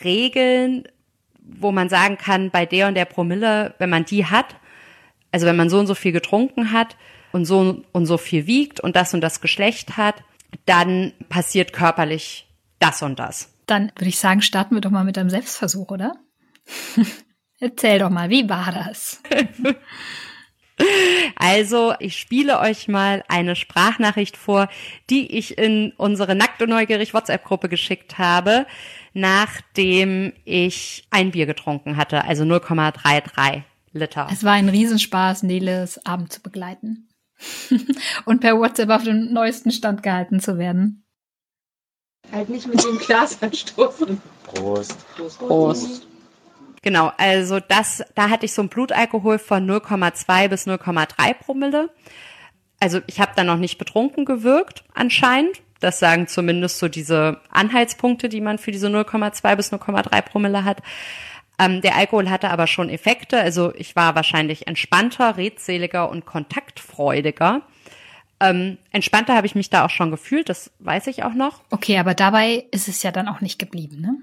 Regeln, 0.04 0.85
wo 1.40 1.73
man 1.73 1.88
sagen 1.88 2.19
kann, 2.19 2.50
bei 2.50 2.66
der 2.66 2.88
und 2.88 2.95
der 2.95 3.04
Promille, 3.04 3.75
wenn 3.78 3.90
man 3.90 4.04
die 4.04 4.26
hat, 4.26 4.57
also 5.33 5.47
wenn 5.47 5.57
man 5.57 5.71
so 5.71 5.78
und 5.78 5.87
so 5.87 5.95
viel 5.95 6.12
getrunken 6.12 6.73
hat 6.73 6.97
und 7.33 7.47
so 7.47 7.83
und 7.92 8.07
so 8.07 8.19
viel 8.19 8.47
wiegt 8.47 8.81
und 8.81 8.97
das 8.97 9.14
und 9.14 9.23
das 9.23 9.40
Geschlecht 9.40 9.97
hat, 9.97 10.23
dann 10.66 11.12
passiert 11.28 11.73
körperlich 11.73 12.47
das 12.78 13.02
und 13.02 13.19
das. 13.19 13.50
Dann 13.66 13.90
würde 13.97 14.09
ich 14.09 14.19
sagen, 14.19 14.42
starten 14.42 14.75
wir 14.75 14.81
doch 14.81 14.90
mal 14.90 15.04
mit 15.04 15.16
einem 15.16 15.31
Selbstversuch, 15.31 15.90
oder? 15.90 16.14
Erzähl 17.62 18.00
doch 18.00 18.11
mal, 18.11 18.28
wie 18.28 18.49
war 18.49 18.73
das? 18.73 19.23
Also, 21.37 21.95
ich 22.00 22.16
spiele 22.16 22.59
euch 22.59 22.88
mal 22.88 23.23
eine 23.28 23.54
Sprachnachricht 23.54 24.37
vor, 24.37 24.69
die 25.11 25.37
ich 25.37 25.57
in 25.57 25.92
unsere 25.97 26.35
Nackt 26.35 26.61
und 26.61 26.71
Neugierig 26.71 27.14
WhatsApp-Gruppe 27.14 27.69
geschickt 27.69 28.19
habe, 28.19 28.66
nachdem 29.12 30.33
ich 30.45 31.07
ein 31.11 31.31
Bier 31.31 31.47
getrunken 31.47 31.97
hatte, 31.97 32.25
also 32.25 32.42
0,33 32.42 33.62
Liter. 33.92 34.26
Es 34.33 34.42
war 34.42 34.54
ein 34.54 34.71
Riesenspaß, 34.71 35.45
Neles 35.45 36.04
Abend 36.04 36.33
zu 36.33 36.42
begleiten 36.42 37.09
und 38.25 38.40
per 38.40 38.59
WhatsApp 38.59 38.90
auf 38.90 39.04
den 39.04 39.33
neuesten 39.33 39.71
Stand 39.71 40.02
gehalten 40.02 40.40
zu 40.40 40.59
werden. 40.59 41.04
Halt 42.33 42.49
nicht 42.49 42.66
mit 42.66 42.83
dem 42.83 42.99
Glas 42.99 43.40
anstoßen. 43.40 44.21
Prost. 44.47 44.97
Prost. 45.38 46.09
Genau, 46.82 47.12
also 47.16 47.60
das, 47.60 48.04
da 48.16 48.28
hatte 48.28 48.44
ich 48.44 48.52
so 48.52 48.62
einen 48.62 48.68
Blutalkohol 48.68 49.38
von 49.38 49.68
0,2 49.68 50.48
bis 50.48 50.66
0,3 50.66 51.34
Promille. 51.34 51.90
Also 52.80 53.00
ich 53.06 53.20
habe 53.20 53.32
da 53.36 53.44
noch 53.44 53.58
nicht 53.58 53.78
betrunken 53.78 54.24
gewirkt, 54.24 54.82
anscheinend. 54.92 55.62
Das 55.78 55.98
sagen 55.98 56.26
zumindest 56.28 56.78
so 56.78 56.88
diese 56.88 57.40
Anhaltspunkte, 57.50 58.28
die 58.28 58.40
man 58.40 58.58
für 58.58 58.72
diese 58.72 58.88
0,2 58.88 59.56
bis 59.56 59.72
0,3 59.72 60.22
Promille 60.22 60.64
hat. 60.64 60.82
Ähm, 61.58 61.80
der 61.80 61.96
Alkohol 61.96 62.30
hatte 62.30 62.50
aber 62.50 62.66
schon 62.66 62.88
Effekte. 62.88 63.40
Also 63.40 63.72
ich 63.76 63.94
war 63.94 64.14
wahrscheinlich 64.14 64.66
entspannter, 64.66 65.36
redseliger 65.36 66.08
und 66.10 66.26
kontaktfreudiger. 66.26 67.62
Ähm, 68.40 68.78
entspannter 68.90 69.36
habe 69.36 69.46
ich 69.46 69.54
mich 69.54 69.70
da 69.70 69.84
auch 69.84 69.90
schon 69.90 70.10
gefühlt, 70.10 70.48
das 70.48 70.72
weiß 70.80 71.06
ich 71.06 71.22
auch 71.22 71.34
noch. 71.34 71.60
Okay, 71.70 71.98
aber 71.98 72.14
dabei 72.14 72.64
ist 72.72 72.88
es 72.88 73.04
ja 73.04 73.12
dann 73.12 73.28
auch 73.28 73.40
nicht 73.40 73.60
geblieben, 73.60 74.00
ne? 74.00 74.18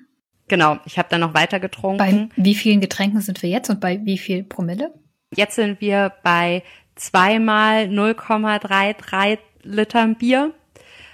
Genau, 0.49 0.79
ich 0.85 0.97
habe 0.97 1.07
dann 1.09 1.21
noch 1.21 1.33
weiter 1.33 1.59
getrunken. 1.59 1.97
Bei 2.35 2.43
wie 2.43 2.55
vielen 2.55 2.81
Getränken 2.81 3.21
sind 3.21 3.41
wir 3.41 3.49
jetzt 3.49 3.69
und 3.69 3.79
bei 3.79 4.03
wie 4.03 4.17
viel 4.17 4.43
Promille? 4.43 4.93
Jetzt 5.33 5.55
sind 5.55 5.79
wir 5.79 6.11
bei 6.23 6.63
zweimal 6.95 7.85
0,33 7.85 9.37
Litern 9.61 10.15
Bier, 10.15 10.51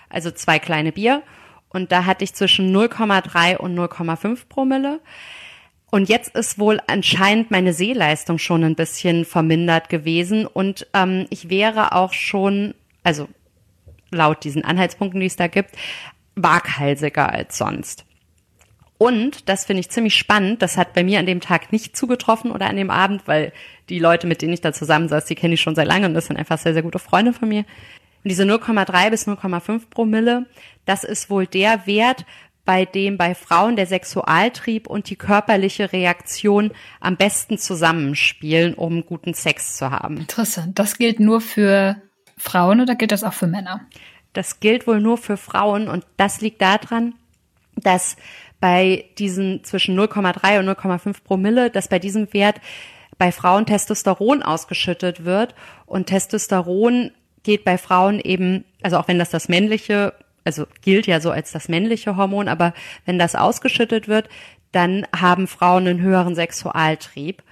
also 0.10 0.32
zwei 0.32 0.58
kleine 0.58 0.92
Bier. 0.92 1.22
Und 1.70 1.92
da 1.92 2.06
hatte 2.06 2.24
ich 2.24 2.34
zwischen 2.34 2.74
0,3 2.74 3.58
und 3.58 3.78
0,5 3.78 4.48
Promille. 4.48 5.02
Und 5.92 6.08
jetzt 6.08 6.34
ist 6.36 6.58
wohl 6.58 6.80
anscheinend 6.88 7.52
meine 7.52 7.74
Sehleistung 7.74 8.38
schon 8.38 8.64
ein 8.64 8.76
bisschen 8.76 9.26
vermindert 9.26 9.90
gewesen. 9.90 10.46
Und 10.46 10.88
ähm, 10.94 11.26
ich 11.30 11.50
wäre 11.50 11.92
auch 11.92 12.14
schon, 12.14 12.74
also 13.04 13.28
laut 14.12 14.46
diesen 14.46 14.64
Anhaltspunkten, 14.64 15.20
die 15.20 15.26
es 15.26 15.36
da 15.36 15.48
gibt, 15.48 15.72
waghalsiger 16.36 17.32
als 17.32 17.58
sonst. 17.58 18.05
Und, 18.98 19.50
das 19.50 19.66
finde 19.66 19.82
ich 19.82 19.90
ziemlich 19.90 20.16
spannend, 20.16 20.62
das 20.62 20.78
hat 20.78 20.94
bei 20.94 21.04
mir 21.04 21.20
an 21.20 21.26
dem 21.26 21.42
Tag 21.42 21.74
nicht 21.74 21.98
zugetroffen 21.98 22.52
oder 22.52 22.68
an 22.68 22.78
dem 22.78 22.90
Abend, 22.90 23.28
weil 23.28 23.52
die 23.90 24.00
Leute, 24.00 24.26
mit 24.26 24.42
denen 24.42 24.54
ich 24.54 24.62
da 24.62 24.72
zusammensaß, 24.72 25.26
die 25.26 25.36
kenne 25.36 25.56
ich 25.56 25.62
schon 25.62 25.76
sehr 25.76 25.86
lange 25.86 26.08
und 26.08 26.14
das 26.14 26.28
sind 26.28 26.38
einfach 26.38 26.58
sehr, 26.58 26.74
sehr 26.74 26.84
gute 26.84 27.00
Freunde 27.00 27.34
von 27.34 27.50
mir. 27.50 27.60
Und 27.60 28.30
diese 28.30 28.44
0,3 28.44 29.10
bis 29.10 29.28
0,5 29.28 29.90
Promille, 29.90 30.46
das 30.86 31.04
ist 31.04 31.30
wohl 31.30 31.46
der 31.46 31.86
Wert, 31.86 32.26
bei 32.64 32.86
dem 32.86 33.18
bei 33.18 33.36
Frauen 33.36 33.76
der 33.76 33.86
Sexualtrieb 33.86 34.88
und 34.88 35.10
die 35.10 35.16
körperliche 35.16 35.94
Reaktion 35.94 36.72
am 37.00 37.16
besten 37.16 37.60
zusammenspielen, 37.60 38.74
um 38.74 39.06
guten 39.06 39.36
Sex 39.36 39.78
zu 39.78 39.92
haben. 39.92 40.18
Interessant. 40.18 40.80
Das 40.80 40.98
gilt 40.98 41.20
nur 41.20 41.42
für 41.42 41.98
Frauen 42.38 42.82
oder 42.82 42.96
gilt 42.96 43.12
das 43.12 43.24
auch 43.24 43.34
für 43.34 43.48
Männer? 43.48 43.82
Das 44.34 44.60
gilt 44.60 44.88
wohl 44.88 45.00
nur 45.00 45.18
für 45.18 45.38
Frauen 45.38 45.88
und 45.88 46.06
das 46.18 46.42
liegt 46.42 46.62
daran, 46.62 47.14
dass 47.76 48.18
bei 48.60 49.06
diesen 49.18 49.64
zwischen 49.64 50.00
0,3 50.00 50.60
und 50.60 50.70
0,5 50.70 51.24
Promille, 51.24 51.70
dass 51.70 51.88
bei 51.88 52.00
diesem 52.00 52.34
Wert 52.34 52.62
bei 53.18 53.32
Frauen 53.32 53.66
Testosteron 53.66 54.44
ausgeschüttet 54.44 55.26
wird 55.26 55.56
und 55.86 56.08
Testosteron 56.08 57.12
geht 57.44 57.64
bei 57.64 57.78
Frauen 57.78 58.20
eben, 58.20 58.66
also 58.82 58.98
auch 58.98 59.08
wenn 59.08 59.20
das 59.20 59.30
das 59.30 59.48
männliche, 59.48 60.14
also 60.44 60.66
gilt 60.82 61.08
ja 61.08 61.22
so 61.22 61.32
als 61.32 61.52
das 61.52 61.70
männliche 61.70 62.18
Hormon, 62.18 62.48
aber 62.48 62.74
wenn 63.06 63.20
das 63.20 63.36
ausgeschüttet 63.36 64.08
wird, 64.08 64.30
dann 64.72 65.08
haben 65.16 65.48
Frauen 65.48 65.88
einen 65.88 66.02
höheren 66.02 66.36
Sexualtrieb. 66.36 67.44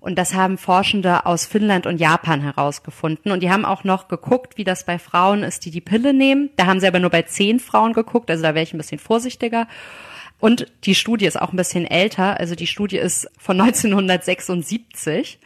Und 0.00 0.16
das 0.16 0.34
haben 0.34 0.58
Forschende 0.58 1.26
aus 1.26 1.44
Finnland 1.44 1.86
und 1.86 1.98
Japan 1.98 2.40
herausgefunden. 2.40 3.32
Und 3.32 3.42
die 3.42 3.50
haben 3.50 3.64
auch 3.64 3.82
noch 3.82 4.06
geguckt, 4.06 4.56
wie 4.56 4.62
das 4.62 4.86
bei 4.86 4.96
Frauen 4.96 5.42
ist, 5.42 5.64
die 5.64 5.72
die 5.72 5.80
Pille 5.80 6.14
nehmen. 6.14 6.50
Da 6.56 6.66
haben 6.66 6.78
sie 6.78 6.86
aber 6.86 7.00
nur 7.00 7.10
bei 7.10 7.22
zehn 7.22 7.58
Frauen 7.58 7.94
geguckt, 7.94 8.30
also 8.30 8.44
da 8.44 8.54
wäre 8.54 8.62
ich 8.62 8.72
ein 8.72 8.78
bisschen 8.78 9.00
vorsichtiger. 9.00 9.66
Und 10.40 10.66
die 10.84 10.94
Studie 10.94 11.26
ist 11.26 11.40
auch 11.40 11.52
ein 11.52 11.56
bisschen 11.56 11.84
älter. 11.86 12.38
Also 12.38 12.54
die 12.54 12.66
Studie 12.66 12.98
ist 12.98 13.28
von 13.38 13.60
1976. 13.60 15.38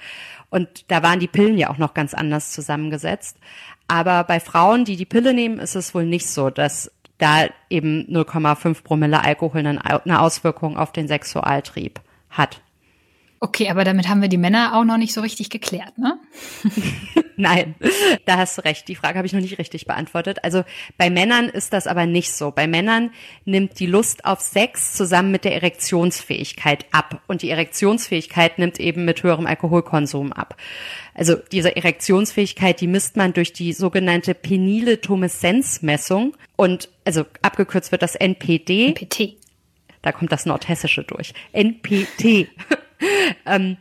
Und 0.50 0.90
da 0.90 1.02
waren 1.02 1.20
die 1.20 1.28
Pillen 1.28 1.56
ja 1.56 1.70
auch 1.70 1.78
noch 1.78 1.94
ganz 1.94 2.12
anders 2.14 2.52
zusammengesetzt. 2.52 3.38
Aber 3.88 4.24
bei 4.24 4.38
Frauen, 4.38 4.84
die 4.84 4.96
die 4.96 5.06
Pille 5.06 5.32
nehmen, 5.34 5.58
ist 5.58 5.74
es 5.74 5.94
wohl 5.94 6.04
nicht 6.04 6.26
so, 6.26 6.50
dass 6.50 6.90
da 7.18 7.46
eben 7.70 8.06
0,5 8.10 8.82
Promille 8.82 9.22
Alkohol 9.22 9.64
eine 9.66 10.20
Auswirkung 10.20 10.76
auf 10.76 10.92
den 10.92 11.08
Sexualtrieb 11.08 12.00
hat. 12.30 12.60
Okay, 13.44 13.68
aber 13.70 13.82
damit 13.82 14.08
haben 14.08 14.22
wir 14.22 14.28
die 14.28 14.38
Männer 14.38 14.76
auch 14.76 14.84
noch 14.84 14.98
nicht 14.98 15.12
so 15.12 15.20
richtig 15.20 15.50
geklärt, 15.50 15.98
ne? 15.98 16.16
Nein, 17.36 17.74
da 18.24 18.36
hast 18.36 18.56
du 18.56 18.62
recht. 18.64 18.86
Die 18.86 18.94
Frage 18.94 19.18
habe 19.18 19.26
ich 19.26 19.32
noch 19.32 19.40
nicht 19.40 19.58
richtig 19.58 19.84
beantwortet. 19.84 20.44
Also 20.44 20.62
bei 20.96 21.10
Männern 21.10 21.48
ist 21.48 21.72
das 21.72 21.88
aber 21.88 22.06
nicht 22.06 22.32
so. 22.32 22.52
Bei 22.52 22.68
Männern 22.68 23.10
nimmt 23.44 23.80
die 23.80 23.86
Lust 23.86 24.24
auf 24.26 24.38
Sex 24.38 24.94
zusammen 24.94 25.32
mit 25.32 25.44
der 25.44 25.54
Erektionsfähigkeit 25.54 26.86
ab. 26.92 27.20
Und 27.26 27.42
die 27.42 27.50
Erektionsfähigkeit 27.50 28.60
nimmt 28.60 28.78
eben 28.78 29.04
mit 29.04 29.24
höherem 29.24 29.48
Alkoholkonsum 29.48 30.32
ab. 30.32 30.56
Also 31.12 31.34
diese 31.50 31.74
Erektionsfähigkeit, 31.74 32.80
die 32.80 32.86
misst 32.86 33.16
man 33.16 33.32
durch 33.32 33.52
die 33.52 33.72
sogenannte 33.72 34.34
penile 34.34 35.00
Tumeszenzmessung. 35.00 36.36
Und 36.54 36.90
also 37.04 37.24
abgekürzt 37.42 37.90
wird 37.90 38.02
das 38.02 38.14
NPD. 38.14 38.94
NPT. 38.94 39.36
Da 40.00 40.12
kommt 40.12 40.30
das 40.30 40.46
Nordhessische 40.46 41.02
durch. 41.02 41.34
NPT. 41.52 42.46
ähm, 43.46 43.76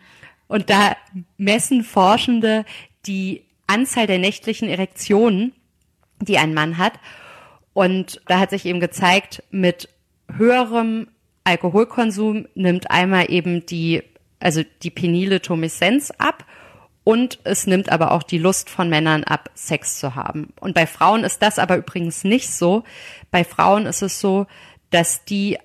und 0.48 0.70
da 0.70 0.96
messen 1.38 1.84
Forschende 1.84 2.66
die 3.06 3.44
Anzahl 3.68 4.08
der 4.08 4.20
nächtlichen 4.20 4.68
Erektionen, 4.68 5.54
die 6.20 6.38
ein 6.38 6.54
Mann 6.54 6.78
hat. 6.78 6.94
Und 7.74 8.22
da 8.28 8.40
hat 8.40 8.50
sich 8.50 8.66
eben 8.66 8.80
gezeigt, 8.80 9.44
mit 9.50 9.88
höherem 10.36 11.08
Alkoholkonsum 11.44 12.48
nimmt 12.54 12.92
einmal 12.92 13.32
eben 13.32 13.66
die, 13.66 14.04
also 14.40 14.62
die 14.84 14.92
penile 14.92 15.42
Tumeszenz 15.42 16.12
ab 16.12 16.46
und 17.04 17.40
es 17.44 17.66
nimmt 17.66 17.92
aber 17.92 18.12
auch 18.12 18.24
die 18.24 18.38
Lust 18.38 18.70
von 18.70 18.90
Männern 18.90 19.24
ab, 19.24 19.50
Sex 19.56 20.00
zu 20.00 20.16
haben. 20.16 20.54
Und 20.60 20.76
bei 20.76 20.86
Frauen 20.86 21.24
ist 21.24 21.42
das 21.42 21.58
aber 21.58 21.78
übrigens 21.78 22.24
nicht 22.24 22.52
so. 22.52 22.84
Bei 23.32 23.44
Frauen 23.44 23.86
ist 23.86 24.02
es 24.02 24.20
so, 24.20 24.46
dass 24.92 25.26
die 25.26 25.58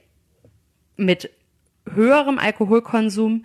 mit 0.97 1.31
höherem 1.93 2.39
Alkoholkonsum 2.39 3.45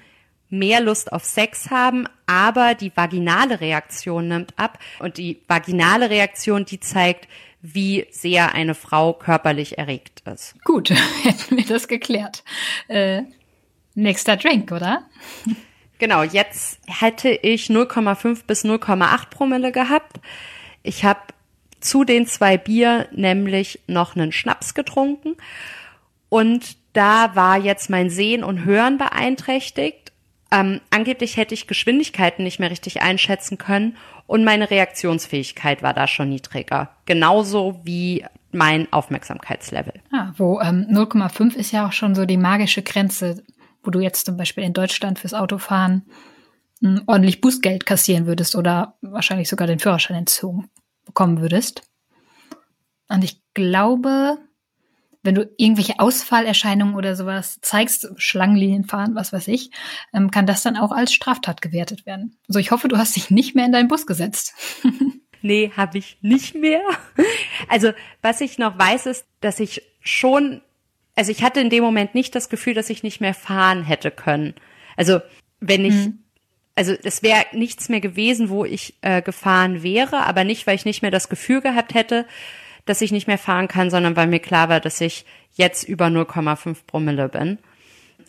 mehr 0.50 0.82
Lust 0.82 1.12
auf 1.14 1.24
Sex 1.24 1.70
haben, 1.72 2.08
aber 2.28 2.76
die 2.76 2.92
vaginale 2.96 3.62
Reaktion 3.62 4.28
nimmt 4.28 4.54
ab. 4.58 4.80
Und 5.00 5.18
die 5.18 5.42
vaginale 5.48 6.10
Reaktion, 6.10 6.66
die 6.66 6.80
zeigt, 6.80 7.28
wie 7.62 8.08
sehr 8.12 8.54
eine 8.54 8.76
Frau 8.76 9.14
körperlich 9.14 9.78
erregt 9.78 10.22
ist. 10.28 10.56
Gut, 10.64 10.90
hätten 11.24 11.58
wir 11.58 11.66
das 11.66 11.88
geklärt. 11.88 12.44
Äh, 12.88 13.24
nächster 13.96 14.36
Drink, 14.36 14.72
oder? 14.72 15.04
Genau, 16.00 16.24
jetzt 16.24 16.80
hätte 16.88 17.30
ich 17.30 17.68
0,5 17.68 18.46
bis 18.46 18.66
0,8 18.66 19.30
Promille 19.30 19.72
gehabt. 19.72 20.20
Ich 20.84 21.06
habe 21.06 21.22
zu 21.80 22.04
den 22.04 22.26
zwei 22.28 22.58
Bier 22.58 23.08
nämlich 23.12 23.80
noch 23.88 24.16
einen 24.16 24.32
Schnaps 24.32 24.74
getrunken 24.74 25.36
und 26.30 26.78
da 26.94 27.36
war 27.36 27.58
jetzt 27.58 27.90
mein 27.90 28.10
Sehen 28.10 28.44
und 28.44 28.66
Hören 28.66 28.98
beeinträchtigt. 28.98 30.12
Ähm, 30.52 30.82
angeblich 30.90 31.38
hätte 31.38 31.54
ich 31.54 31.68
Geschwindigkeiten 31.68 32.44
nicht 32.44 32.60
mehr 32.60 32.72
richtig 32.72 33.02
einschätzen 33.02 33.58
können 33.58 33.96
und 34.28 34.44
meine 34.44 34.70
Reaktionsfähigkeit 34.70 35.82
war 35.82 35.94
da 35.94 36.08
schon 36.08 36.30
niedriger. 36.30 36.90
Genauso 37.06 37.80
wie 37.84 38.26
mein 38.52 38.92
Aufmerksamkeitslevel. 38.92 39.94
Ah, 40.12 40.34
wo 40.36 40.60
ähm, 40.60 40.88
0,5 40.90 41.56
ist 41.56 41.72
ja 41.72 41.88
auch 41.88 41.94
schon 41.94 42.16
so 42.16 42.26
die 42.26 42.38
magische 42.38 42.82
Grenze, 42.82 43.44
wo 43.84 43.92
du 43.92 44.00
jetzt 44.02 44.26
zum 44.26 44.36
Beispiel 44.36 44.64
in 44.64 44.74
Deutschland 44.74 45.20
fürs 45.20 45.34
Autofahren 45.34 46.06
m, 46.82 46.98
hm, 46.98 47.04
ordentlich 47.08 47.40
Bußgeld 47.40 47.86
kassieren 47.86 48.26
würdest 48.26 48.56
oder 48.56 48.96
wahrscheinlich 49.02 49.48
sogar 49.48 49.68
den 49.68 49.80
Führerschein 49.80 50.18
entzogen 50.18 50.70
bekommen 51.06 51.42
würdest. 51.42 51.82
Und 53.08 53.24
ich 53.24 53.42
glaube, 53.54 54.38
wenn 55.24 55.36
du 55.36 55.50
irgendwelche 55.58 56.00
Ausfallerscheinungen 56.00 56.96
oder 56.96 57.16
sowas 57.16 57.60
zeigst, 57.62 58.12
Schlangenlinien 58.18 58.86
fahren, 58.86 59.14
was 59.14 59.32
weiß 59.32 59.48
ich, 59.50 59.72
ähm, 60.14 60.32
kann 60.32 60.48
das 60.48 60.64
dann 60.64 60.78
auch 60.78 60.92
als 60.92 61.14
Straftat 61.14 61.62
gewertet 61.62 62.06
werden. 62.06 62.38
So, 62.48 62.60
ich 62.60 62.72
hoffe, 62.72 62.88
du 62.88 62.98
hast 62.98 63.16
dich 63.16 63.30
nicht 63.30 63.56
mehr 63.56 63.66
in 63.66 63.72
deinen 63.72 63.88
Bus 63.88 64.08
gesetzt. 64.08 64.54
nee, 65.42 65.72
habe 65.78 66.00
ich 66.00 66.18
nicht 66.22 66.56
mehr. 66.56 66.82
Also, 67.68 67.92
was 68.22 68.42
ich 68.42 68.58
noch 68.58 68.78
weiß, 68.78 69.06
ist, 69.06 69.26
dass 69.42 69.60
ich 69.60 69.84
schon, 70.00 70.62
also 71.16 71.32
ich 71.32 71.44
hatte 71.44 71.60
in 71.60 71.70
dem 71.70 71.84
Moment 71.84 72.16
nicht 72.16 72.34
das 72.34 72.50
Gefühl, 72.50 72.74
dass 72.74 72.90
ich 72.90 73.04
nicht 73.04 73.22
mehr 73.22 73.36
fahren 73.36 73.84
hätte 73.84 74.10
können. 74.10 74.56
Also, 74.98 75.20
wenn 75.60 75.86
ich, 75.86 75.94
mhm. 75.94 76.20
also 76.74 76.94
es 77.04 77.22
wäre 77.22 77.46
nichts 77.54 77.90
mehr 77.90 78.02
gewesen, 78.02 78.50
wo 78.50 78.66
ich 78.66 78.96
äh, 79.02 79.22
gefahren 79.22 79.84
wäre, 79.84 80.26
aber 80.26 80.44
nicht, 80.44 80.66
weil 80.66 80.76
ich 80.76 80.86
nicht 80.86 81.04
mehr 81.04 81.12
das 81.12 81.30
Gefühl 81.30 81.62
gehabt 81.62 81.94
hätte, 81.94 82.26
dass 82.86 83.02
ich 83.02 83.12
nicht 83.12 83.28
mehr 83.28 83.38
fahren 83.38 83.68
kann, 83.68 83.90
sondern 83.90 84.16
weil 84.16 84.28
mir 84.28 84.40
klar 84.40 84.70
war, 84.70 84.80
dass 84.80 85.02
ich 85.02 85.26
jetzt 85.54 85.84
über 85.84 86.08
0,5 86.08 86.86
Promille 86.88 87.30
bin. 87.30 87.60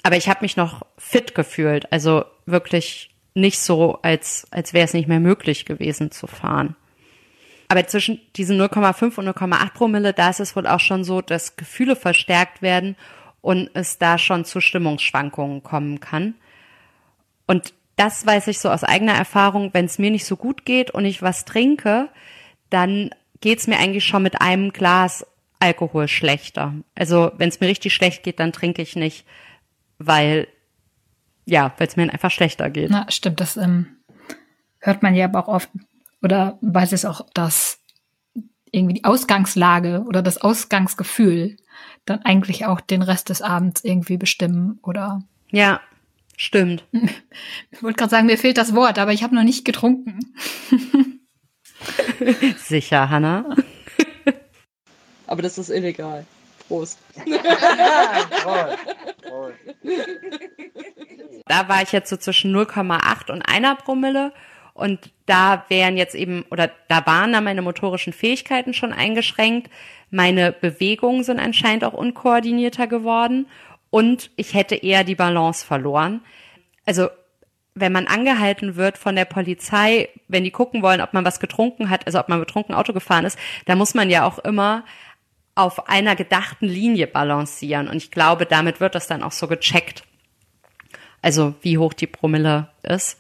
Aber 0.03 0.17
ich 0.17 0.29
habe 0.29 0.41
mich 0.43 0.57
noch 0.57 0.83
fit 0.99 1.35
gefühlt, 1.35 1.93
also 1.93 2.25
wirklich 2.47 3.11
nicht 3.35 3.61
so, 3.61 3.99
als, 4.03 4.47
als 4.51 4.73
wäre 4.73 4.85
es 4.85 4.95
nicht 4.95 5.09
mehr 5.09 5.21
möglich 5.21 5.65
gewesen 5.65 6.11
zu 6.11 6.27
fahren. 6.27 6.77
Aber 7.69 7.87
zwischen 7.87 8.21
diesen 8.37 8.61
0,5 8.61 9.19
und 9.19 9.29
0,8 9.29 9.73
Promille, 9.73 10.13
da 10.13 10.29
ist 10.29 10.41
es 10.41 10.55
wohl 10.55 10.67
auch 10.67 10.81
schon 10.81 11.05
so, 11.05 11.23
dass 11.23 11.57
Gefühle 11.57 11.97
verstärkt 11.97 12.61
werden 12.61 12.97
und 13.41 13.71
es 13.75 13.99
da 13.99 14.19
schon 14.19 14.45
zu 14.45 14.61
Stimmungsschwankungen 14.61 15.63
kommen 15.63 16.01
kann. 16.01 16.35
Und 17.47 17.73
das 17.97 18.27
weiß 18.27 18.49
ich 18.49 18.59
so 18.59 18.71
aus 18.71 18.85
eigener 18.85 19.15
Erfahrung, 19.15 19.71
wenn 19.73 19.87
es 19.87 19.99
mir 19.99 20.11
nicht 20.11 20.27
so 20.27 20.37
gut 20.37 20.65
geht 20.65 20.91
und 20.91 21.05
ich 21.05 21.23
was 21.23 21.45
trinke, 21.45 22.09
dann 22.71 23.11
geht's 23.43 23.67
mir 23.67 23.79
eigentlich 23.79 24.07
schon 24.07 24.23
mit 24.23 24.41
einem 24.41 24.73
Glas 24.73 25.27
Alkohol 25.61 26.09
schlechter. 26.09 26.75
Also 26.95 27.33
wenn 27.37 27.51
es 27.51 27.61
mir 27.61 27.69
richtig 27.69 27.93
schlecht 27.93 28.23
geht, 28.23 28.41
dann 28.41 28.53
trinke 28.53 28.81
ich 28.81 28.97
nicht, 28.97 29.27
weil 29.99 30.49
ja, 31.45 31.75
weil 31.77 31.89
es 31.89 31.97
mir 31.97 32.11
einfach 32.11 32.31
schlechter 32.31 32.71
geht. 32.71 32.91
Na, 32.91 33.11
stimmt, 33.11 33.41
das 33.41 33.57
ähm, 33.57 33.97
hört 34.79 35.03
man 35.03 35.15
ja 35.15 35.27
aber 35.27 35.41
auch 35.41 35.49
oft 35.49 35.71
oder 36.23 36.59
weiß 36.63 36.93
es 36.93 37.05
auch, 37.05 37.27
dass 37.35 37.81
irgendwie 38.71 38.95
die 38.95 39.05
Ausgangslage 39.05 40.05
oder 40.07 40.23
das 40.23 40.39
Ausgangsgefühl 40.39 41.57
dann 42.07 42.23
eigentlich 42.23 42.67
auch 42.67 42.81
den 42.81 43.03
Rest 43.03 43.29
des 43.29 43.43
Abends 43.43 43.85
irgendwie 43.85 44.17
bestimmen 44.17 44.79
oder 44.83 45.23
ja, 45.51 45.81
stimmt. 46.37 46.85
Ich 47.71 47.83
wollte 47.83 47.97
gerade 47.97 48.11
sagen, 48.11 48.27
mir 48.27 48.39
fehlt 48.39 48.59
das 48.59 48.75
Wort, 48.75 48.99
aber 48.99 49.13
ich 49.13 49.23
habe 49.25 49.35
noch 49.35 49.43
nicht 49.43 49.65
getrunken. 49.65 50.21
Sicher, 52.57 53.11
Hanna. 53.11 53.45
Aber 55.27 55.43
das 55.43 55.59
ist 55.59 55.71
illegal. 55.71 56.27
Prost. 56.69 56.99
Da 61.47 61.69
war 61.69 61.83
ich 61.83 61.93
jetzt 61.93 62.09
so 62.09 62.17
zwischen 62.17 62.55
0,8 62.55 63.31
und 63.31 63.43
einer 63.43 63.75
Promille. 63.75 64.33
Und 64.75 65.11
da 65.27 65.65
wären 65.69 65.97
jetzt 65.99 66.15
eben, 66.15 66.45
oder 66.51 66.71
da 66.89 67.05
waren 67.05 67.33
da 67.33 67.41
meine 67.41 67.61
motorischen 67.61 68.13
Fähigkeiten 68.13 68.73
schon 68.73 68.93
eingeschränkt. 68.93 69.71
Meine 70.11 70.53
Bewegungen 70.53 71.25
sind 71.25 71.41
anscheinend 71.41 71.85
auch 71.85 71.93
unkoordinierter 71.93 72.87
geworden. 72.87 73.49
Und 73.91 74.31
ich 74.37 74.55
hätte 74.55 74.77
eher 74.77 75.05
die 75.05 75.15
Balance 75.15 75.67
verloren. 75.67 76.23
Also 76.87 77.09
wenn 77.75 77.93
man 77.93 78.07
angehalten 78.07 78.77
wird 78.77 78.99
von 78.99 79.17
der 79.17 79.25
Polizei, 79.25 80.09
wenn 80.29 80.45
die 80.45 80.51
gucken 80.51 80.83
wollen, 80.83 81.01
ob 81.01 81.15
man 81.15 81.25
was 81.25 81.41
getrunken 81.41 81.89
hat, 81.89 82.07
also 82.07 82.19
ob 82.19 82.29
man 82.29 82.41
betrunken 82.41 82.75
Auto 82.75 82.93
gefahren 82.93 83.25
ist, 83.25 83.39
da 83.65 83.75
muss 83.75 83.95
man 83.95 84.11
ja 84.11 84.27
auch 84.27 84.39
immer 84.41 84.85
auf 85.55 85.89
einer 85.89 86.17
gedachten 86.17 86.67
Linie 86.67 87.07
balancieren. 87.07 87.89
Und 87.89 87.97
ich 87.97 88.11
glaube, 88.11 88.47
damit 88.47 88.81
wird 88.81 88.95
das 88.95 89.07
dann 89.07 89.23
auch 89.23 89.33
so 89.33 89.49
gecheckt. 89.49 90.05
Also 91.21 91.55
wie 91.63 91.79
hoch 91.79 91.93
die 91.93 92.07
Promille 92.07 92.69
ist. 92.83 93.19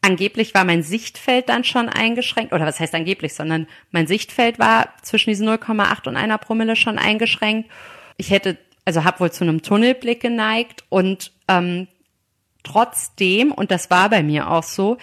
Angeblich 0.00 0.54
war 0.54 0.64
mein 0.64 0.82
Sichtfeld 0.82 1.48
dann 1.48 1.62
schon 1.62 1.88
eingeschränkt, 1.88 2.52
oder 2.52 2.66
was 2.66 2.80
heißt 2.80 2.94
angeblich, 2.94 3.34
sondern 3.34 3.68
mein 3.92 4.08
Sichtfeld 4.08 4.58
war 4.58 4.88
zwischen 5.02 5.30
diesen 5.30 5.48
0,8 5.48 6.08
und 6.08 6.16
einer 6.16 6.38
Promille 6.38 6.74
schon 6.74 6.98
eingeschränkt. 6.98 7.70
Ich 8.16 8.30
hätte, 8.30 8.58
also 8.84 9.04
habe 9.04 9.20
wohl 9.20 9.30
zu 9.30 9.44
einem 9.44 9.62
Tunnelblick 9.62 10.20
geneigt 10.20 10.84
und 10.88 11.30
ähm, 11.46 11.86
Trotzdem, 12.62 13.52
und 13.52 13.70
das 13.70 13.90
war 13.90 14.08
bei 14.10 14.22
mir 14.22 14.50
auch 14.50 14.62
so, 14.62 14.98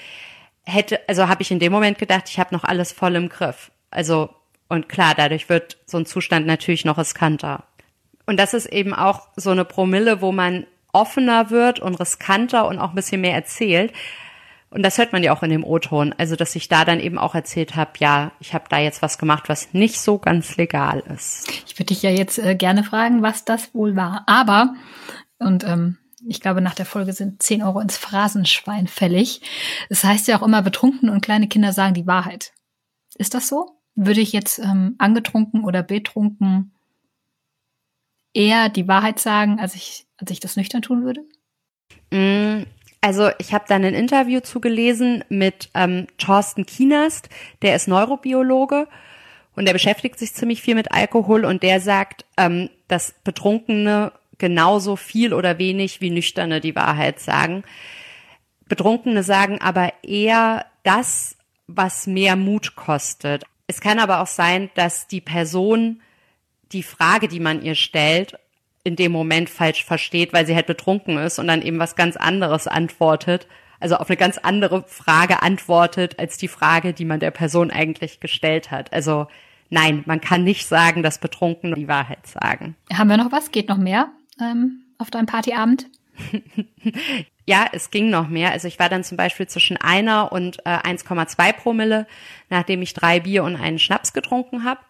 hätte, 0.66 1.00
also 1.08 1.28
habe 1.28 1.42
ich 1.42 1.52
in 1.52 1.60
dem 1.60 1.72
Moment 1.72 1.98
gedacht, 1.98 2.30
ich 2.30 2.40
habe 2.40 2.54
noch 2.54 2.64
alles 2.64 2.92
voll 2.92 3.16
im 3.16 3.30
Griff. 3.30 3.72
Also, 3.92 4.30
und 4.68 4.88
klar, 4.88 5.14
dadurch 5.16 5.50
wird 5.50 5.78
so 5.86 5.98
ein 5.98 6.06
Zustand 6.06 6.46
natürlich 6.46 6.86
noch 6.86 6.98
riskanter. 6.98 7.64
Und 8.26 8.38
das 8.38 8.54
ist 8.54 8.68
eben 8.68 8.94
auch 8.94 9.28
so 9.36 9.50
eine 9.50 9.66
Promille, 9.66 10.22
wo 10.22 10.32
man 10.32 10.68
offener 10.92 11.50
wird 11.50 11.80
und 11.80 11.96
riskanter 11.96 12.68
und 12.68 12.80
auch 12.80 12.90
ein 12.90 12.96
bisschen 12.96 13.22
mehr 13.22 13.34
erzählt. 13.34 13.92
Und 14.72 14.84
das 14.84 15.00
hört 15.00 15.14
man 15.14 15.24
ja 15.24 15.36
auch 15.36 15.42
in 15.42 15.50
dem 15.50 15.64
O-Ton. 15.64 16.14
Also, 16.18 16.36
dass 16.36 16.56
ich 16.56 16.68
da 16.70 16.86
dann 16.86 17.00
eben 17.00 17.18
auch 17.18 17.34
erzählt 17.34 17.76
habe, 17.76 17.92
ja, 17.98 18.32
ich 18.40 18.54
habe 18.54 18.66
da 18.70 18.78
jetzt 18.78 19.02
was 19.02 19.18
gemacht, 19.18 19.50
was 19.50 19.74
nicht 19.74 20.00
so 20.00 20.20
ganz 20.20 20.58
legal 20.58 21.02
ist. 21.14 21.50
Ich 21.66 21.74
würde 21.76 21.86
dich 21.86 22.04
ja 22.04 22.12
jetzt 22.12 22.38
äh, 22.38 22.54
gerne 22.54 22.84
fragen, 22.84 23.24
was 23.24 23.46
das 23.46 23.74
wohl 23.74 23.96
war. 23.96 24.24
Aber, 24.28 24.76
und 25.40 25.64
ähm, 25.64 25.98
ich 26.28 26.42
glaube, 26.42 26.62
nach 26.62 26.76
der 26.76 26.86
Folge 26.86 27.14
sind 27.14 27.42
10 27.42 27.64
Euro 27.64 27.80
ins 27.80 27.98
Phrasenschwein 27.98 28.88
fällig. 28.88 29.42
Das 29.90 30.04
heißt 30.04 30.28
ja 30.28 30.38
auch 30.38 30.46
immer, 30.46 30.62
betrunken 30.62 31.10
und 31.10 31.22
kleine 31.22 31.48
Kinder 31.48 31.74
sagen 31.74 31.94
die 31.94 32.08
Wahrheit. 32.08 32.54
Ist 33.16 33.34
das 33.34 33.48
so? 33.48 33.78
Würde 33.96 34.22
ich 34.22 34.32
jetzt 34.32 34.60
ähm, 34.60 34.96
angetrunken 34.98 35.64
oder 35.64 35.84
betrunken 35.84 36.74
eher 38.34 38.70
die 38.70 38.88
Wahrheit 38.88 39.20
sagen, 39.20 39.60
als 39.60 39.76
ich, 39.76 40.08
als 40.18 40.32
ich 40.32 40.40
das 40.40 40.56
nüchtern 40.56 40.82
tun 40.82 41.04
würde? 41.04 41.26
Mm, 42.12 42.66
also 43.02 43.30
ich 43.40 43.54
habe 43.54 43.66
dann 43.68 43.84
ein 43.84 43.94
Interview 43.94 44.40
zugelesen 44.42 45.24
mit 45.30 45.70
ähm, 45.74 46.08
Thorsten 46.18 46.66
Kienast, 46.66 47.30
der 47.62 47.76
ist 47.76 47.88
Neurobiologe 47.88 48.88
und 49.56 49.66
der 49.66 49.74
beschäftigt 49.74 50.20
sich 50.20 50.34
ziemlich 50.34 50.62
viel 50.62 50.76
mit 50.76 50.92
Alkohol 50.92 51.46
und 51.46 51.64
der 51.64 51.82
sagt, 51.82 52.26
ähm, 52.38 52.70
dass 52.88 53.14
Betrunkene 53.24 54.12
genauso 54.40 54.96
viel 54.96 55.34
oder 55.34 55.60
wenig 55.60 56.02
wie 56.02 56.10
Nüchterne 56.10 56.62
die 56.62 56.76
Wahrheit 56.76 57.20
sagen. 57.20 57.64
Betrunkene 58.68 59.24
sagen 59.24 59.62
aber 59.62 59.94
eher 60.02 60.66
das, 60.84 61.38
was 61.68 62.08
mehr 62.08 62.36
Mut 62.36 62.76
kostet. 62.76 63.44
Es 63.68 63.82
kann 63.82 64.00
aber 64.00 64.22
auch 64.22 64.28
sein, 64.28 64.72
dass 64.74 65.08
die 65.08 65.22
Person 65.22 66.02
die 66.72 66.84
Frage, 66.84 67.28
die 67.28 67.40
man 67.40 67.62
ihr 67.62 67.76
stellt, 67.76 68.40
in 68.84 68.96
dem 68.96 69.12
Moment 69.12 69.50
falsch 69.50 69.84
versteht, 69.84 70.34
weil 70.34 70.46
sie 70.46 70.56
halt 70.56 70.68
betrunken 70.68 71.18
ist 71.18 71.38
und 71.38 71.48
dann 71.48 71.62
eben 71.62 71.80
was 71.80 71.96
ganz 71.96 72.16
anderes 72.16 72.68
antwortet, 72.68 73.48
also 73.80 73.96
auf 73.96 74.10
eine 74.10 74.18
ganz 74.18 74.38
andere 74.38 74.84
Frage 74.88 75.42
antwortet 75.42 76.20
als 76.20 76.38
die 76.38 76.48
Frage, 76.48 76.94
die 76.94 77.06
man 77.06 77.20
der 77.20 77.32
Person 77.32 77.72
eigentlich 77.72 78.20
gestellt 78.20 78.72
hat. 78.72 78.92
Also 78.94 79.28
nein, 79.70 80.04
man 80.06 80.22
kann 80.22 80.44
nicht 80.44 80.68
sagen, 80.68 81.04
dass 81.04 81.20
Betrunkene 81.20 81.76
die 81.76 81.88
Wahrheit 81.88 82.26
sagen. 82.28 82.76
Haben 82.94 83.10
wir 83.10 83.18
noch 83.18 83.32
was? 83.32 83.52
Geht 83.52 83.70
noch 83.70 83.78
mehr 83.78 84.12
ähm, 84.40 84.84
auf 84.98 85.12
deinem 85.12 85.26
Partyabend? 85.26 85.88
ja, 87.46 87.68
es 87.72 87.92
ging 87.92 88.10
noch 88.10 88.28
mehr. 88.28 88.52
Also 88.52 88.68
ich 88.68 88.80
war 88.80 88.90
dann 88.90 89.04
zum 89.04 89.18
Beispiel 89.18 89.48
zwischen 89.48 89.78
einer 89.78 90.32
und 90.32 90.60
äh, 90.66 90.78
1,2 90.78 91.54
Promille, 91.54 92.08
nachdem 92.50 92.82
ich 92.82 92.94
drei 92.94 93.20
Bier 93.20 93.44
und 93.44 93.56
einen 93.56 93.80
Schnaps 93.80 94.14
getrunken 94.14 94.64
habe. 94.64 94.82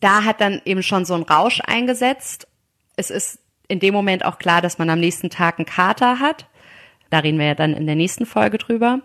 Da 0.00 0.24
hat 0.24 0.40
dann 0.40 0.60
eben 0.64 0.82
schon 0.82 1.04
so 1.04 1.14
ein 1.14 1.22
Rausch 1.22 1.60
eingesetzt 1.64 2.48
es 2.96 3.10
ist 3.10 3.38
in 3.68 3.80
dem 3.80 3.94
Moment 3.94 4.24
auch 4.24 4.38
klar, 4.38 4.60
dass 4.60 4.78
man 4.78 4.90
am 4.90 5.00
nächsten 5.00 5.30
Tag 5.30 5.58
einen 5.58 5.66
Kater 5.66 6.18
hat. 6.18 6.46
Da 7.10 7.20
reden 7.20 7.38
wir 7.38 7.46
ja 7.46 7.54
dann 7.54 7.74
in 7.74 7.86
der 7.86 7.96
nächsten 7.96 8.26
Folge 8.26 8.58
drüber. 8.58 9.00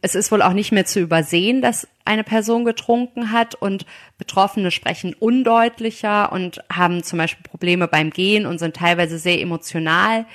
Es 0.00 0.14
ist 0.14 0.30
wohl 0.30 0.42
auch 0.42 0.52
nicht 0.52 0.72
mehr 0.72 0.86
zu 0.86 1.00
übersehen, 1.00 1.60
dass 1.60 1.88
eine 2.04 2.24
Person 2.24 2.64
getrunken 2.64 3.32
hat 3.32 3.54
und 3.54 3.84
Betroffene 4.16 4.70
sprechen 4.70 5.14
undeutlicher 5.14 6.32
und 6.32 6.62
haben 6.72 7.02
zum 7.02 7.18
Beispiel 7.18 7.42
Probleme 7.42 7.88
beim 7.88 8.10
Gehen 8.10 8.46
und 8.46 8.58
sind 8.58 8.76
teilweise 8.76 9.18
sehr 9.18 9.40
emotional, 9.40 10.26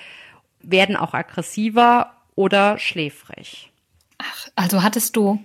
werden 0.62 0.96
auch 0.96 1.14
aggressiver 1.14 2.14
oder 2.36 2.78
schläfrig. 2.78 3.72
Ach, 4.18 4.48
also 4.56 4.84
hattest 4.84 5.16
du 5.16 5.40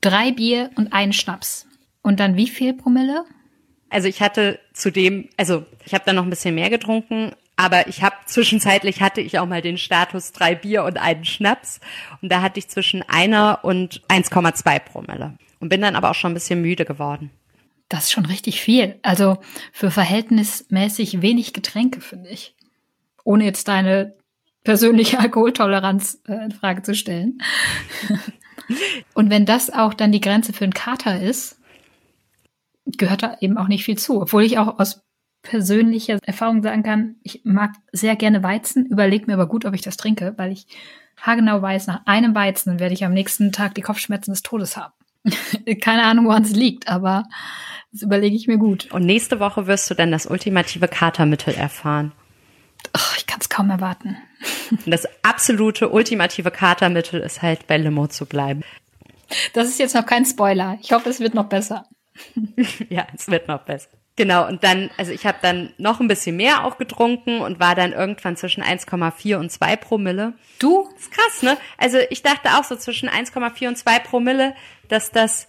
drei 0.00 0.32
Bier 0.32 0.70
und 0.76 0.92
einen 0.92 1.12
Schnaps. 1.12 1.66
Und 2.02 2.20
dann 2.20 2.36
wie 2.36 2.48
viel 2.48 2.74
Promille? 2.74 3.24
Also 3.90 4.08
ich 4.08 4.22
hatte 4.22 4.60
zudem, 4.72 5.28
also 5.36 5.66
ich 5.84 5.94
habe 5.94 6.04
dann 6.06 6.16
noch 6.16 6.22
ein 6.24 6.30
bisschen 6.30 6.54
mehr 6.54 6.70
getrunken, 6.70 7.32
aber 7.60 7.88
ich 7.88 8.02
habe 8.02 8.16
zwischenzeitlich 8.24 9.02
hatte 9.02 9.20
ich 9.20 9.38
auch 9.38 9.44
mal 9.44 9.60
den 9.60 9.76
Status 9.76 10.32
drei 10.32 10.54
Bier 10.54 10.82
und 10.82 10.96
einen 10.96 11.26
Schnaps 11.26 11.78
und 12.22 12.32
da 12.32 12.40
hatte 12.40 12.58
ich 12.58 12.68
zwischen 12.68 13.02
einer 13.02 13.58
und 13.64 14.00
1,2 14.08 14.78
Promille 14.80 15.36
und 15.58 15.68
bin 15.68 15.82
dann 15.82 15.94
aber 15.94 16.10
auch 16.10 16.14
schon 16.14 16.30
ein 16.30 16.34
bisschen 16.34 16.62
müde 16.62 16.86
geworden. 16.86 17.30
Das 17.90 18.04
ist 18.04 18.12
schon 18.12 18.24
richtig 18.24 18.62
viel. 18.62 18.98
Also 19.02 19.36
für 19.74 19.90
verhältnismäßig 19.90 21.20
wenig 21.20 21.52
Getränke, 21.52 22.00
finde 22.00 22.30
ich. 22.30 22.54
Ohne 23.24 23.44
jetzt 23.44 23.68
deine 23.68 24.14
persönliche 24.64 25.18
Alkoholtoleranz 25.20 26.22
äh, 26.28 26.42
in 26.42 26.52
Frage 26.52 26.80
zu 26.80 26.94
stellen. 26.94 27.42
und 29.12 29.28
wenn 29.28 29.44
das 29.44 29.68
auch 29.68 29.92
dann 29.92 30.12
die 30.12 30.22
Grenze 30.22 30.54
für 30.54 30.64
einen 30.64 30.72
Kater 30.72 31.20
ist, 31.20 31.60
gehört 32.86 33.22
da 33.22 33.36
eben 33.42 33.58
auch 33.58 33.68
nicht 33.68 33.84
viel 33.84 33.98
zu. 33.98 34.22
Obwohl 34.22 34.44
ich 34.44 34.56
auch 34.56 34.78
aus 34.78 35.02
persönlicher 35.42 36.18
Erfahrung 36.22 36.62
sagen 36.62 36.82
kann, 36.82 37.16
ich 37.22 37.42
mag 37.44 37.72
sehr 37.92 38.16
gerne 38.16 38.42
Weizen, 38.42 38.86
überlege 38.86 39.26
mir 39.26 39.34
aber 39.34 39.48
gut, 39.48 39.64
ob 39.64 39.74
ich 39.74 39.82
das 39.82 39.96
trinke, 39.96 40.34
weil 40.36 40.52
ich 40.52 40.66
haargenau 41.16 41.60
weiß, 41.60 41.86
nach 41.86 42.06
einem 42.06 42.34
Weizen 42.34 42.78
werde 42.78 42.94
ich 42.94 43.04
am 43.04 43.12
nächsten 43.12 43.52
Tag 43.52 43.74
die 43.74 43.82
Kopfschmerzen 43.82 44.32
des 44.32 44.42
Todes 44.42 44.76
haben. 44.76 44.92
Keine 45.80 46.04
Ahnung, 46.04 46.26
woran 46.26 46.42
es 46.42 46.52
liegt, 46.52 46.88
aber 46.88 47.24
das 47.92 48.02
überlege 48.02 48.36
ich 48.36 48.46
mir 48.46 48.58
gut. 48.58 48.90
Und 48.92 49.04
nächste 49.04 49.40
Woche 49.40 49.66
wirst 49.66 49.90
du 49.90 49.94
dann 49.94 50.12
das 50.12 50.26
ultimative 50.26 50.88
Katermittel 50.88 51.54
erfahren. 51.54 52.12
Oh, 52.96 53.14
ich 53.16 53.26
kann 53.26 53.40
es 53.40 53.48
kaum 53.48 53.70
erwarten. 53.70 54.16
das 54.86 55.06
absolute 55.22 55.90
ultimative 55.90 56.50
Katermittel 56.50 57.20
ist 57.20 57.42
halt 57.42 57.66
bei 57.66 57.76
Limo 57.76 58.06
zu 58.06 58.26
bleiben. 58.26 58.62
Das 59.52 59.68
ist 59.68 59.78
jetzt 59.78 59.94
noch 59.94 60.06
kein 60.06 60.24
Spoiler. 60.24 60.78
Ich 60.82 60.92
hoffe, 60.92 61.08
es 61.08 61.20
wird 61.20 61.34
noch 61.34 61.48
besser. 61.48 61.86
ja, 62.88 63.06
es 63.14 63.28
wird 63.28 63.48
noch 63.48 63.62
besser. 63.62 63.90
Genau, 64.20 64.46
und 64.46 64.62
dann, 64.64 64.90
also 64.98 65.12
ich 65.12 65.24
habe 65.24 65.38
dann 65.40 65.72
noch 65.78 65.98
ein 65.98 66.06
bisschen 66.06 66.36
mehr 66.36 66.66
auch 66.66 66.76
getrunken 66.76 67.40
und 67.40 67.58
war 67.58 67.74
dann 67.74 67.92
irgendwann 67.92 68.36
zwischen 68.36 68.62
1,4 68.62 69.36
und 69.38 69.50
2 69.50 69.76
Promille. 69.76 70.34
Du? 70.58 70.90
Das 70.92 71.04
ist 71.04 71.10
krass, 71.10 71.42
ne? 71.42 71.56
Also 71.78 71.96
ich 72.10 72.22
dachte 72.22 72.50
auch 72.50 72.64
so 72.64 72.76
zwischen 72.76 73.08
1,4 73.08 73.68
und 73.68 73.78
2 73.78 73.98
Promille, 74.00 74.54
dass 74.88 75.10
das, 75.10 75.48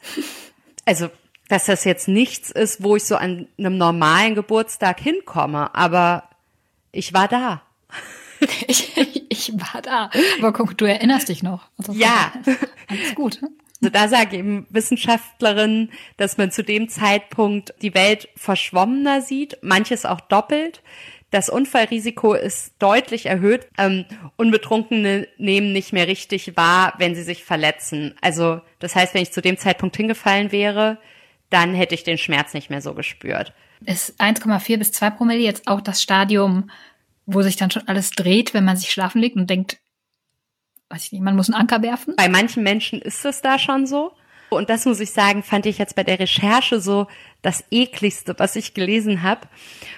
also, 0.85 1.09
dass 1.49 1.65
das 1.65 1.83
jetzt 1.83 2.07
nichts 2.07 2.49
ist, 2.49 2.81
wo 2.81 2.95
ich 2.95 3.03
so 3.03 3.17
an 3.17 3.49
einem 3.59 3.77
normalen 3.77 4.35
Geburtstag 4.35 5.01
hinkomme, 5.01 5.75
aber 5.75 6.29
ich 6.93 7.13
war 7.13 7.27
da. 7.27 7.63
Ich, 8.67 8.97
ich, 9.29 9.53
war 9.53 9.83
da. 9.83 10.09
Aber 10.39 10.51
guck, 10.53 10.75
du 10.75 10.85
erinnerst 10.85 11.29
dich 11.29 11.43
noch. 11.43 11.67
Also 11.77 11.91
ja. 11.91 12.31
Alles 12.87 13.13
gut. 13.15 13.39
Also 13.81 13.91
da 13.91 14.07
sagen 14.07 14.35
eben 14.35 14.67
Wissenschaftlerinnen, 14.69 15.91
dass 16.17 16.37
man 16.37 16.51
zu 16.51 16.63
dem 16.63 16.87
Zeitpunkt 16.87 17.73
die 17.81 17.95
Welt 17.95 18.29
verschwommener 18.35 19.21
sieht, 19.21 19.57
manches 19.61 20.05
auch 20.05 20.21
doppelt. 20.21 20.83
Das 21.31 21.49
Unfallrisiko 21.49 22.33
ist 22.33 22.73
deutlich 22.77 23.25
erhöht. 23.25 23.67
Ähm, 23.77 24.05
Unbetrunkene 24.35 25.27
nehmen 25.37 25.71
nicht 25.71 25.93
mehr 25.93 26.07
richtig 26.07 26.55
wahr, 26.57 26.93
wenn 26.99 27.15
sie 27.15 27.23
sich 27.23 27.43
verletzen. 27.43 28.13
Also 28.21 28.61
das 28.79 28.95
heißt, 28.95 29.13
wenn 29.13 29.23
ich 29.23 29.31
zu 29.31 29.41
dem 29.41 29.57
Zeitpunkt 29.57 29.95
hingefallen 29.97 30.51
wäre, 30.51 30.99
dann 31.49 31.73
hätte 31.73 31.95
ich 31.95 32.03
den 32.03 32.17
Schmerz 32.17 32.53
nicht 32.53 32.69
mehr 32.69 32.81
so 32.81 32.93
gespürt. 32.93 33.53
Ist 33.85 34.19
1,4 34.21 34.77
bis 34.77 34.91
2 34.91 35.09
Promille 35.11 35.39
jetzt 35.39 35.67
auch 35.67 35.81
das 35.81 36.03
Stadium, 36.03 36.69
wo 37.25 37.41
sich 37.41 37.55
dann 37.55 37.71
schon 37.71 37.87
alles 37.87 38.11
dreht, 38.11 38.53
wenn 38.53 38.65
man 38.65 38.77
sich 38.77 38.91
schlafen 38.91 39.21
legt 39.21 39.37
und 39.37 39.49
denkt, 39.49 39.77
weiß 40.91 41.05
ich 41.05 41.11
nicht, 41.13 41.21
man 41.21 41.35
muss 41.35 41.49
einen 41.49 41.59
Anker 41.59 41.81
werfen? 41.81 42.15
Bei 42.17 42.29
manchen 42.29 42.63
Menschen 42.63 43.01
ist 43.01 43.25
es 43.25 43.41
da 43.41 43.57
schon 43.57 43.87
so. 43.87 44.11
Und 44.49 44.69
das 44.69 44.85
muss 44.85 44.99
ich 44.99 45.11
sagen, 45.11 45.43
fand 45.43 45.65
ich 45.65 45.77
jetzt 45.77 45.95
bei 45.95 46.03
der 46.03 46.19
Recherche 46.19 46.81
so 46.81 47.07
das 47.41 47.63
ekligste, 47.71 48.35
was 48.37 48.57
ich 48.57 48.73
gelesen 48.73 49.23
habe. 49.23 49.47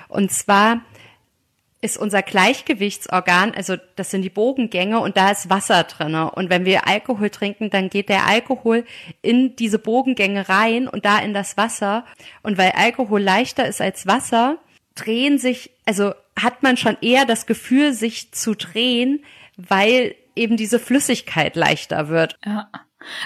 Und 0.09 0.31
zwar 0.31 0.81
ist 1.81 1.97
unser 1.97 2.21
Gleichgewichtsorgan, 2.21 3.53
also 3.55 3.75
das 3.97 4.11
sind 4.11 4.21
die 4.21 4.29
Bogengänge 4.29 4.99
und 4.99 5.17
da 5.17 5.31
ist 5.31 5.49
Wasser 5.49 5.83
drinne. 5.83 6.31
Und 6.31 6.49
wenn 6.49 6.65
wir 6.65 6.87
Alkohol 6.87 7.29
trinken, 7.29 7.71
dann 7.71 7.89
geht 7.89 8.07
der 8.07 8.25
Alkohol 8.25 8.85
in 9.21 9.55
diese 9.57 9.79
Bogengänge 9.79 10.47
rein 10.47 10.87
und 10.87 11.03
da 11.03 11.19
in 11.19 11.33
das 11.33 11.57
Wasser. 11.57 12.05
Und 12.41 12.57
weil 12.57 12.71
Alkohol 12.71 13.21
leichter 13.21 13.67
ist 13.67 13.81
als 13.81 14.07
Wasser, 14.07 14.59
drehen 14.95 15.39
sich, 15.39 15.71
also 15.85 16.13
hat 16.39 16.63
man 16.63 16.77
schon 16.77 16.97
eher 17.01 17.25
das 17.25 17.47
Gefühl, 17.47 17.91
sich 17.91 18.31
zu 18.31 18.53
drehen, 18.55 19.25
weil 19.57 20.15
eben 20.35 20.57
diese 20.57 20.79
Flüssigkeit 20.79 21.55
leichter 21.55 22.09
wird. 22.09 22.37
Ja, 22.45 22.69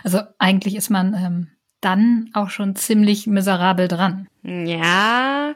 also 0.04 0.22
eigentlich 0.40 0.76
ist 0.76 0.90
man 0.90 1.14
ähm, 1.14 1.48
dann 1.82 2.30
auch 2.34 2.50
schon 2.50 2.76
ziemlich 2.76 3.28
miserabel 3.28 3.88
dran. 3.88 4.28
Ja, 4.44 5.54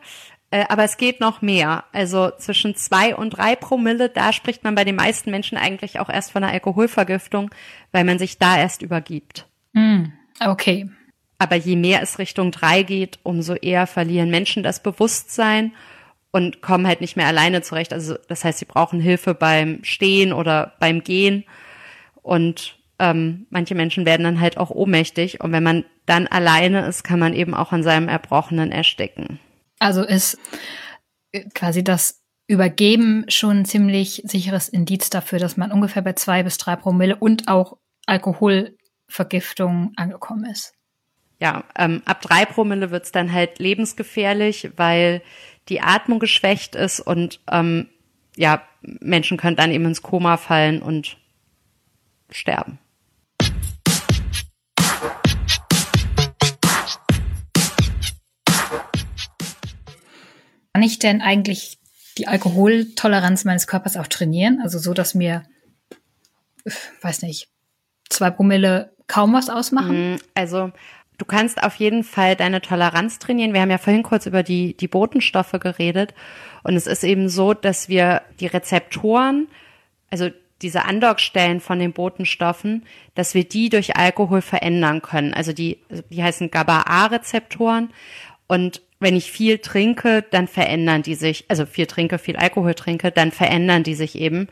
äh, 0.51 0.65
aber 0.69 0.83
es 0.83 0.97
geht 0.97 1.19
noch 1.19 1.41
mehr. 1.41 1.85
Also 1.93 2.31
zwischen 2.37 2.75
zwei 2.75 3.15
und 3.15 3.31
drei 3.31 3.55
Promille, 3.55 4.09
da 4.09 4.33
spricht 4.33 4.63
man 4.63 4.75
bei 4.75 4.83
den 4.83 4.95
meisten 4.95 5.31
Menschen 5.31 5.57
eigentlich 5.57 5.99
auch 5.99 6.09
erst 6.09 6.31
von 6.31 6.43
einer 6.43 6.53
Alkoholvergiftung, 6.53 7.49
weil 7.91 8.03
man 8.03 8.19
sich 8.19 8.37
da 8.37 8.57
erst 8.57 8.81
übergibt. 8.81 9.47
Mm, 9.73 10.05
okay. 10.45 10.89
Aber 11.37 11.55
je 11.55 11.75
mehr 11.75 12.03
es 12.03 12.19
Richtung 12.19 12.51
drei 12.51 12.83
geht, 12.83 13.19
umso 13.23 13.55
eher 13.55 13.87
verlieren 13.87 14.29
Menschen 14.29 14.61
das 14.61 14.83
Bewusstsein 14.83 15.73
und 16.31 16.61
kommen 16.61 16.87
halt 16.87 17.01
nicht 17.01 17.17
mehr 17.17 17.27
alleine 17.27 17.61
zurecht. 17.61 17.93
Also 17.93 18.15
das 18.27 18.43
heißt, 18.43 18.59
sie 18.59 18.65
brauchen 18.65 18.99
Hilfe 18.99 19.33
beim 19.33 19.83
Stehen 19.83 20.33
oder 20.33 20.73
beim 20.79 21.03
Gehen. 21.03 21.43
Und 22.21 22.77
ähm, 22.99 23.47
manche 23.49 23.75
Menschen 23.75 24.05
werden 24.05 24.23
dann 24.23 24.39
halt 24.39 24.57
auch 24.57 24.69
ohnmächtig. 24.69 25.41
Und 25.41 25.51
wenn 25.51 25.63
man 25.63 25.85
dann 26.05 26.27
alleine 26.27 26.87
ist, 26.87 27.03
kann 27.03 27.19
man 27.19 27.33
eben 27.33 27.53
auch 27.53 27.71
an 27.71 27.83
seinem 27.83 28.07
Erbrochenen 28.07 28.71
ersticken. 28.71 29.39
Also 29.79 30.03
ist 30.03 30.37
quasi 31.53 31.83
das 31.83 32.21
Übergeben 32.47 33.25
schon 33.29 33.59
ein 33.59 33.65
ziemlich 33.65 34.23
sicheres 34.25 34.67
Indiz 34.67 35.09
dafür, 35.09 35.39
dass 35.39 35.57
man 35.57 35.71
ungefähr 35.71 36.01
bei 36.01 36.13
zwei 36.13 36.43
bis 36.43 36.57
drei 36.57 36.75
Promille 36.75 37.15
und 37.15 37.47
auch 37.47 37.77
Alkoholvergiftung 38.05 39.93
angekommen 39.95 40.45
ist. 40.45 40.73
Ja, 41.39 41.63
ähm, 41.77 42.01
ab 42.05 42.21
drei 42.21 42.45
Promille 42.45 42.91
wird's 42.91 43.11
dann 43.11 43.31
halt 43.31 43.57
lebensgefährlich, 43.59 44.71
weil 44.75 45.21
die 45.69 45.81
Atmung 45.81 46.19
geschwächt 46.19 46.75
ist 46.75 46.99
und 46.99 47.39
ähm, 47.49 47.89
ja, 48.35 48.63
Menschen 48.81 49.37
können 49.37 49.55
dann 49.55 49.71
eben 49.71 49.85
ins 49.85 50.01
Koma 50.01 50.37
fallen 50.37 50.81
und 50.81 51.17
sterben. 52.29 52.79
Kann 60.73 60.83
ich 60.83 60.99
denn 60.99 61.21
eigentlich 61.21 61.79
die 62.17 62.27
Alkoholtoleranz 62.27 63.43
meines 63.43 63.67
Körpers 63.67 63.97
auch 63.97 64.07
trainieren? 64.07 64.59
Also 64.63 64.79
so, 64.79 64.93
dass 64.93 65.13
mir, 65.13 65.43
weiß 67.01 67.21
nicht, 67.23 67.49
zwei 68.09 68.31
Promille 68.31 68.95
kaum 69.07 69.33
was 69.33 69.49
ausmachen? 69.49 70.13
Mm, 70.13 70.19
also 70.33 70.71
du 71.21 71.25
kannst 71.25 71.61
auf 71.61 71.75
jeden 71.75 72.03
Fall 72.03 72.35
deine 72.35 72.61
Toleranz 72.61 73.19
trainieren. 73.19 73.53
Wir 73.53 73.61
haben 73.61 73.69
ja 73.69 73.77
vorhin 73.77 74.01
kurz 74.01 74.25
über 74.25 74.41
die, 74.41 74.75
die 74.75 74.87
Botenstoffe 74.87 75.51
geredet. 75.51 76.15
Und 76.63 76.75
es 76.75 76.87
ist 76.87 77.03
eben 77.03 77.29
so, 77.29 77.53
dass 77.53 77.89
wir 77.89 78.23
die 78.39 78.47
Rezeptoren, 78.47 79.47
also 80.09 80.29
diese 80.63 80.85
Andockstellen 80.85 81.59
von 81.59 81.77
den 81.77 81.93
Botenstoffen, 81.93 82.87
dass 83.13 83.35
wir 83.35 83.43
die 83.43 83.69
durch 83.69 83.95
Alkohol 83.95 84.41
verändern 84.41 85.03
können. 85.03 85.35
Also 85.35 85.53
die, 85.53 85.77
die 86.09 86.23
heißen 86.23 86.49
GABA-A-Rezeptoren. 86.49 87.91
Und 88.47 88.81
wenn 88.99 89.15
ich 89.15 89.31
viel 89.31 89.59
trinke, 89.59 90.23
dann 90.23 90.47
verändern 90.47 91.03
die 91.03 91.15
sich, 91.15 91.45
also 91.49 91.67
viel 91.67 91.85
trinke, 91.85 92.17
viel 92.17 92.37
Alkohol 92.37 92.73
trinke, 92.73 93.11
dann 93.11 93.31
verändern 93.31 93.83
die 93.83 93.95
sich 93.95 94.17
eben. 94.17 94.47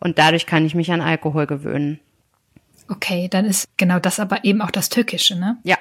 Und 0.00 0.18
dadurch 0.18 0.46
kann 0.46 0.64
ich 0.64 0.74
mich 0.74 0.90
an 0.92 1.02
Alkohol 1.02 1.46
gewöhnen. 1.46 2.00
Okay, 2.88 3.28
dann 3.28 3.44
ist 3.44 3.66
genau 3.76 3.98
das 3.98 4.18
aber 4.18 4.44
eben 4.44 4.62
auch 4.62 4.70
das 4.70 4.88
Tückische, 4.88 5.38
ne? 5.38 5.58
Ja. 5.62 5.76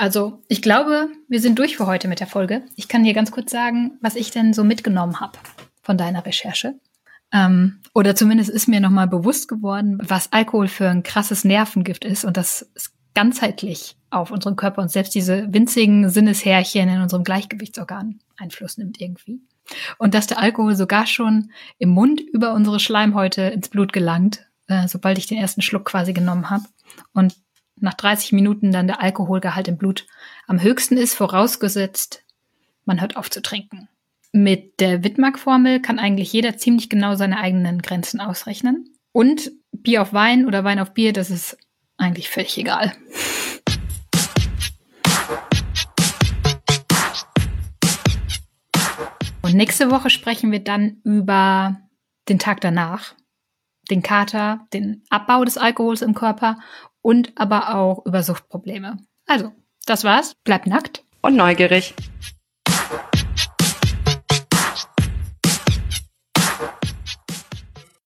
Also, 0.00 0.42
ich 0.48 0.62
glaube, 0.62 1.10
wir 1.28 1.42
sind 1.42 1.58
durch 1.58 1.76
für 1.76 1.86
heute 1.86 2.08
mit 2.08 2.20
der 2.20 2.26
Folge. 2.26 2.62
Ich 2.74 2.88
kann 2.88 3.04
dir 3.04 3.12
ganz 3.12 3.32
kurz 3.32 3.50
sagen, 3.50 3.98
was 4.00 4.16
ich 4.16 4.30
denn 4.30 4.54
so 4.54 4.64
mitgenommen 4.64 5.20
habe 5.20 5.38
von 5.82 5.98
deiner 5.98 6.24
Recherche. 6.24 6.80
Ähm, 7.34 7.80
oder 7.92 8.16
zumindest 8.16 8.48
ist 8.48 8.66
mir 8.66 8.80
nochmal 8.80 9.08
bewusst 9.08 9.46
geworden, 9.46 9.98
was 10.02 10.32
Alkohol 10.32 10.68
für 10.68 10.88
ein 10.88 11.02
krasses 11.02 11.44
Nervengift 11.44 12.06
ist 12.06 12.24
und 12.24 12.38
das 12.38 12.62
ist 12.74 12.94
ganzheitlich 13.14 13.98
auf 14.08 14.30
unseren 14.30 14.56
Körper 14.56 14.80
und 14.80 14.90
selbst 14.90 15.14
diese 15.14 15.52
winzigen 15.52 16.08
Sinneshärchen 16.08 16.88
in 16.88 17.02
unserem 17.02 17.22
Gleichgewichtsorgan 17.22 18.20
Einfluss 18.38 18.78
nimmt 18.78 19.02
irgendwie. 19.02 19.42
Und 19.98 20.14
dass 20.14 20.26
der 20.26 20.38
Alkohol 20.38 20.76
sogar 20.76 21.06
schon 21.06 21.50
im 21.76 21.90
Mund 21.90 22.22
über 22.22 22.54
unsere 22.54 22.80
Schleimhäute 22.80 23.42
ins 23.42 23.68
Blut 23.68 23.92
gelangt, 23.92 24.48
äh, 24.66 24.88
sobald 24.88 25.18
ich 25.18 25.26
den 25.26 25.36
ersten 25.36 25.60
Schluck 25.60 25.84
quasi 25.84 26.14
genommen 26.14 26.48
habe. 26.48 26.64
Und 27.12 27.36
nach 27.80 27.94
30 27.94 28.32
Minuten 28.32 28.72
dann 28.72 28.86
der 28.86 29.00
Alkoholgehalt 29.00 29.68
im 29.68 29.76
Blut 29.76 30.06
am 30.46 30.60
höchsten 30.62 30.96
ist, 30.96 31.14
vorausgesetzt, 31.14 32.24
man 32.84 33.00
hört 33.00 33.16
auf 33.16 33.30
zu 33.30 33.42
trinken. 33.42 33.88
Mit 34.32 34.80
der 34.80 35.02
Wittmark-Formel 35.02 35.80
kann 35.80 35.98
eigentlich 35.98 36.32
jeder 36.32 36.56
ziemlich 36.56 36.88
genau 36.88 37.16
seine 37.16 37.38
eigenen 37.38 37.82
Grenzen 37.82 38.20
ausrechnen. 38.20 38.94
Und 39.12 39.50
Bier 39.72 40.02
auf 40.02 40.12
Wein 40.12 40.46
oder 40.46 40.62
Wein 40.62 40.78
auf 40.78 40.94
Bier, 40.94 41.12
das 41.12 41.30
ist 41.30 41.56
eigentlich 41.96 42.28
völlig 42.28 42.56
egal. 42.58 42.92
Und 49.42 49.56
nächste 49.56 49.90
Woche 49.90 50.10
sprechen 50.10 50.52
wir 50.52 50.60
dann 50.60 51.00
über 51.02 51.80
den 52.28 52.38
Tag 52.38 52.60
danach, 52.60 53.16
den 53.90 54.02
Kater, 54.02 54.66
den 54.72 55.02
Abbau 55.10 55.44
des 55.44 55.58
Alkohols 55.58 56.02
im 56.02 56.14
Körper 56.14 56.58
und 57.02 57.32
aber 57.36 57.74
auch 57.74 58.04
über 58.06 58.22
Suchtprobleme. 58.22 58.98
Also, 59.26 59.52
das 59.86 60.04
war's. 60.04 60.34
Bleibt 60.44 60.66
nackt. 60.66 61.04
Und 61.22 61.36
neugierig. 61.36 61.94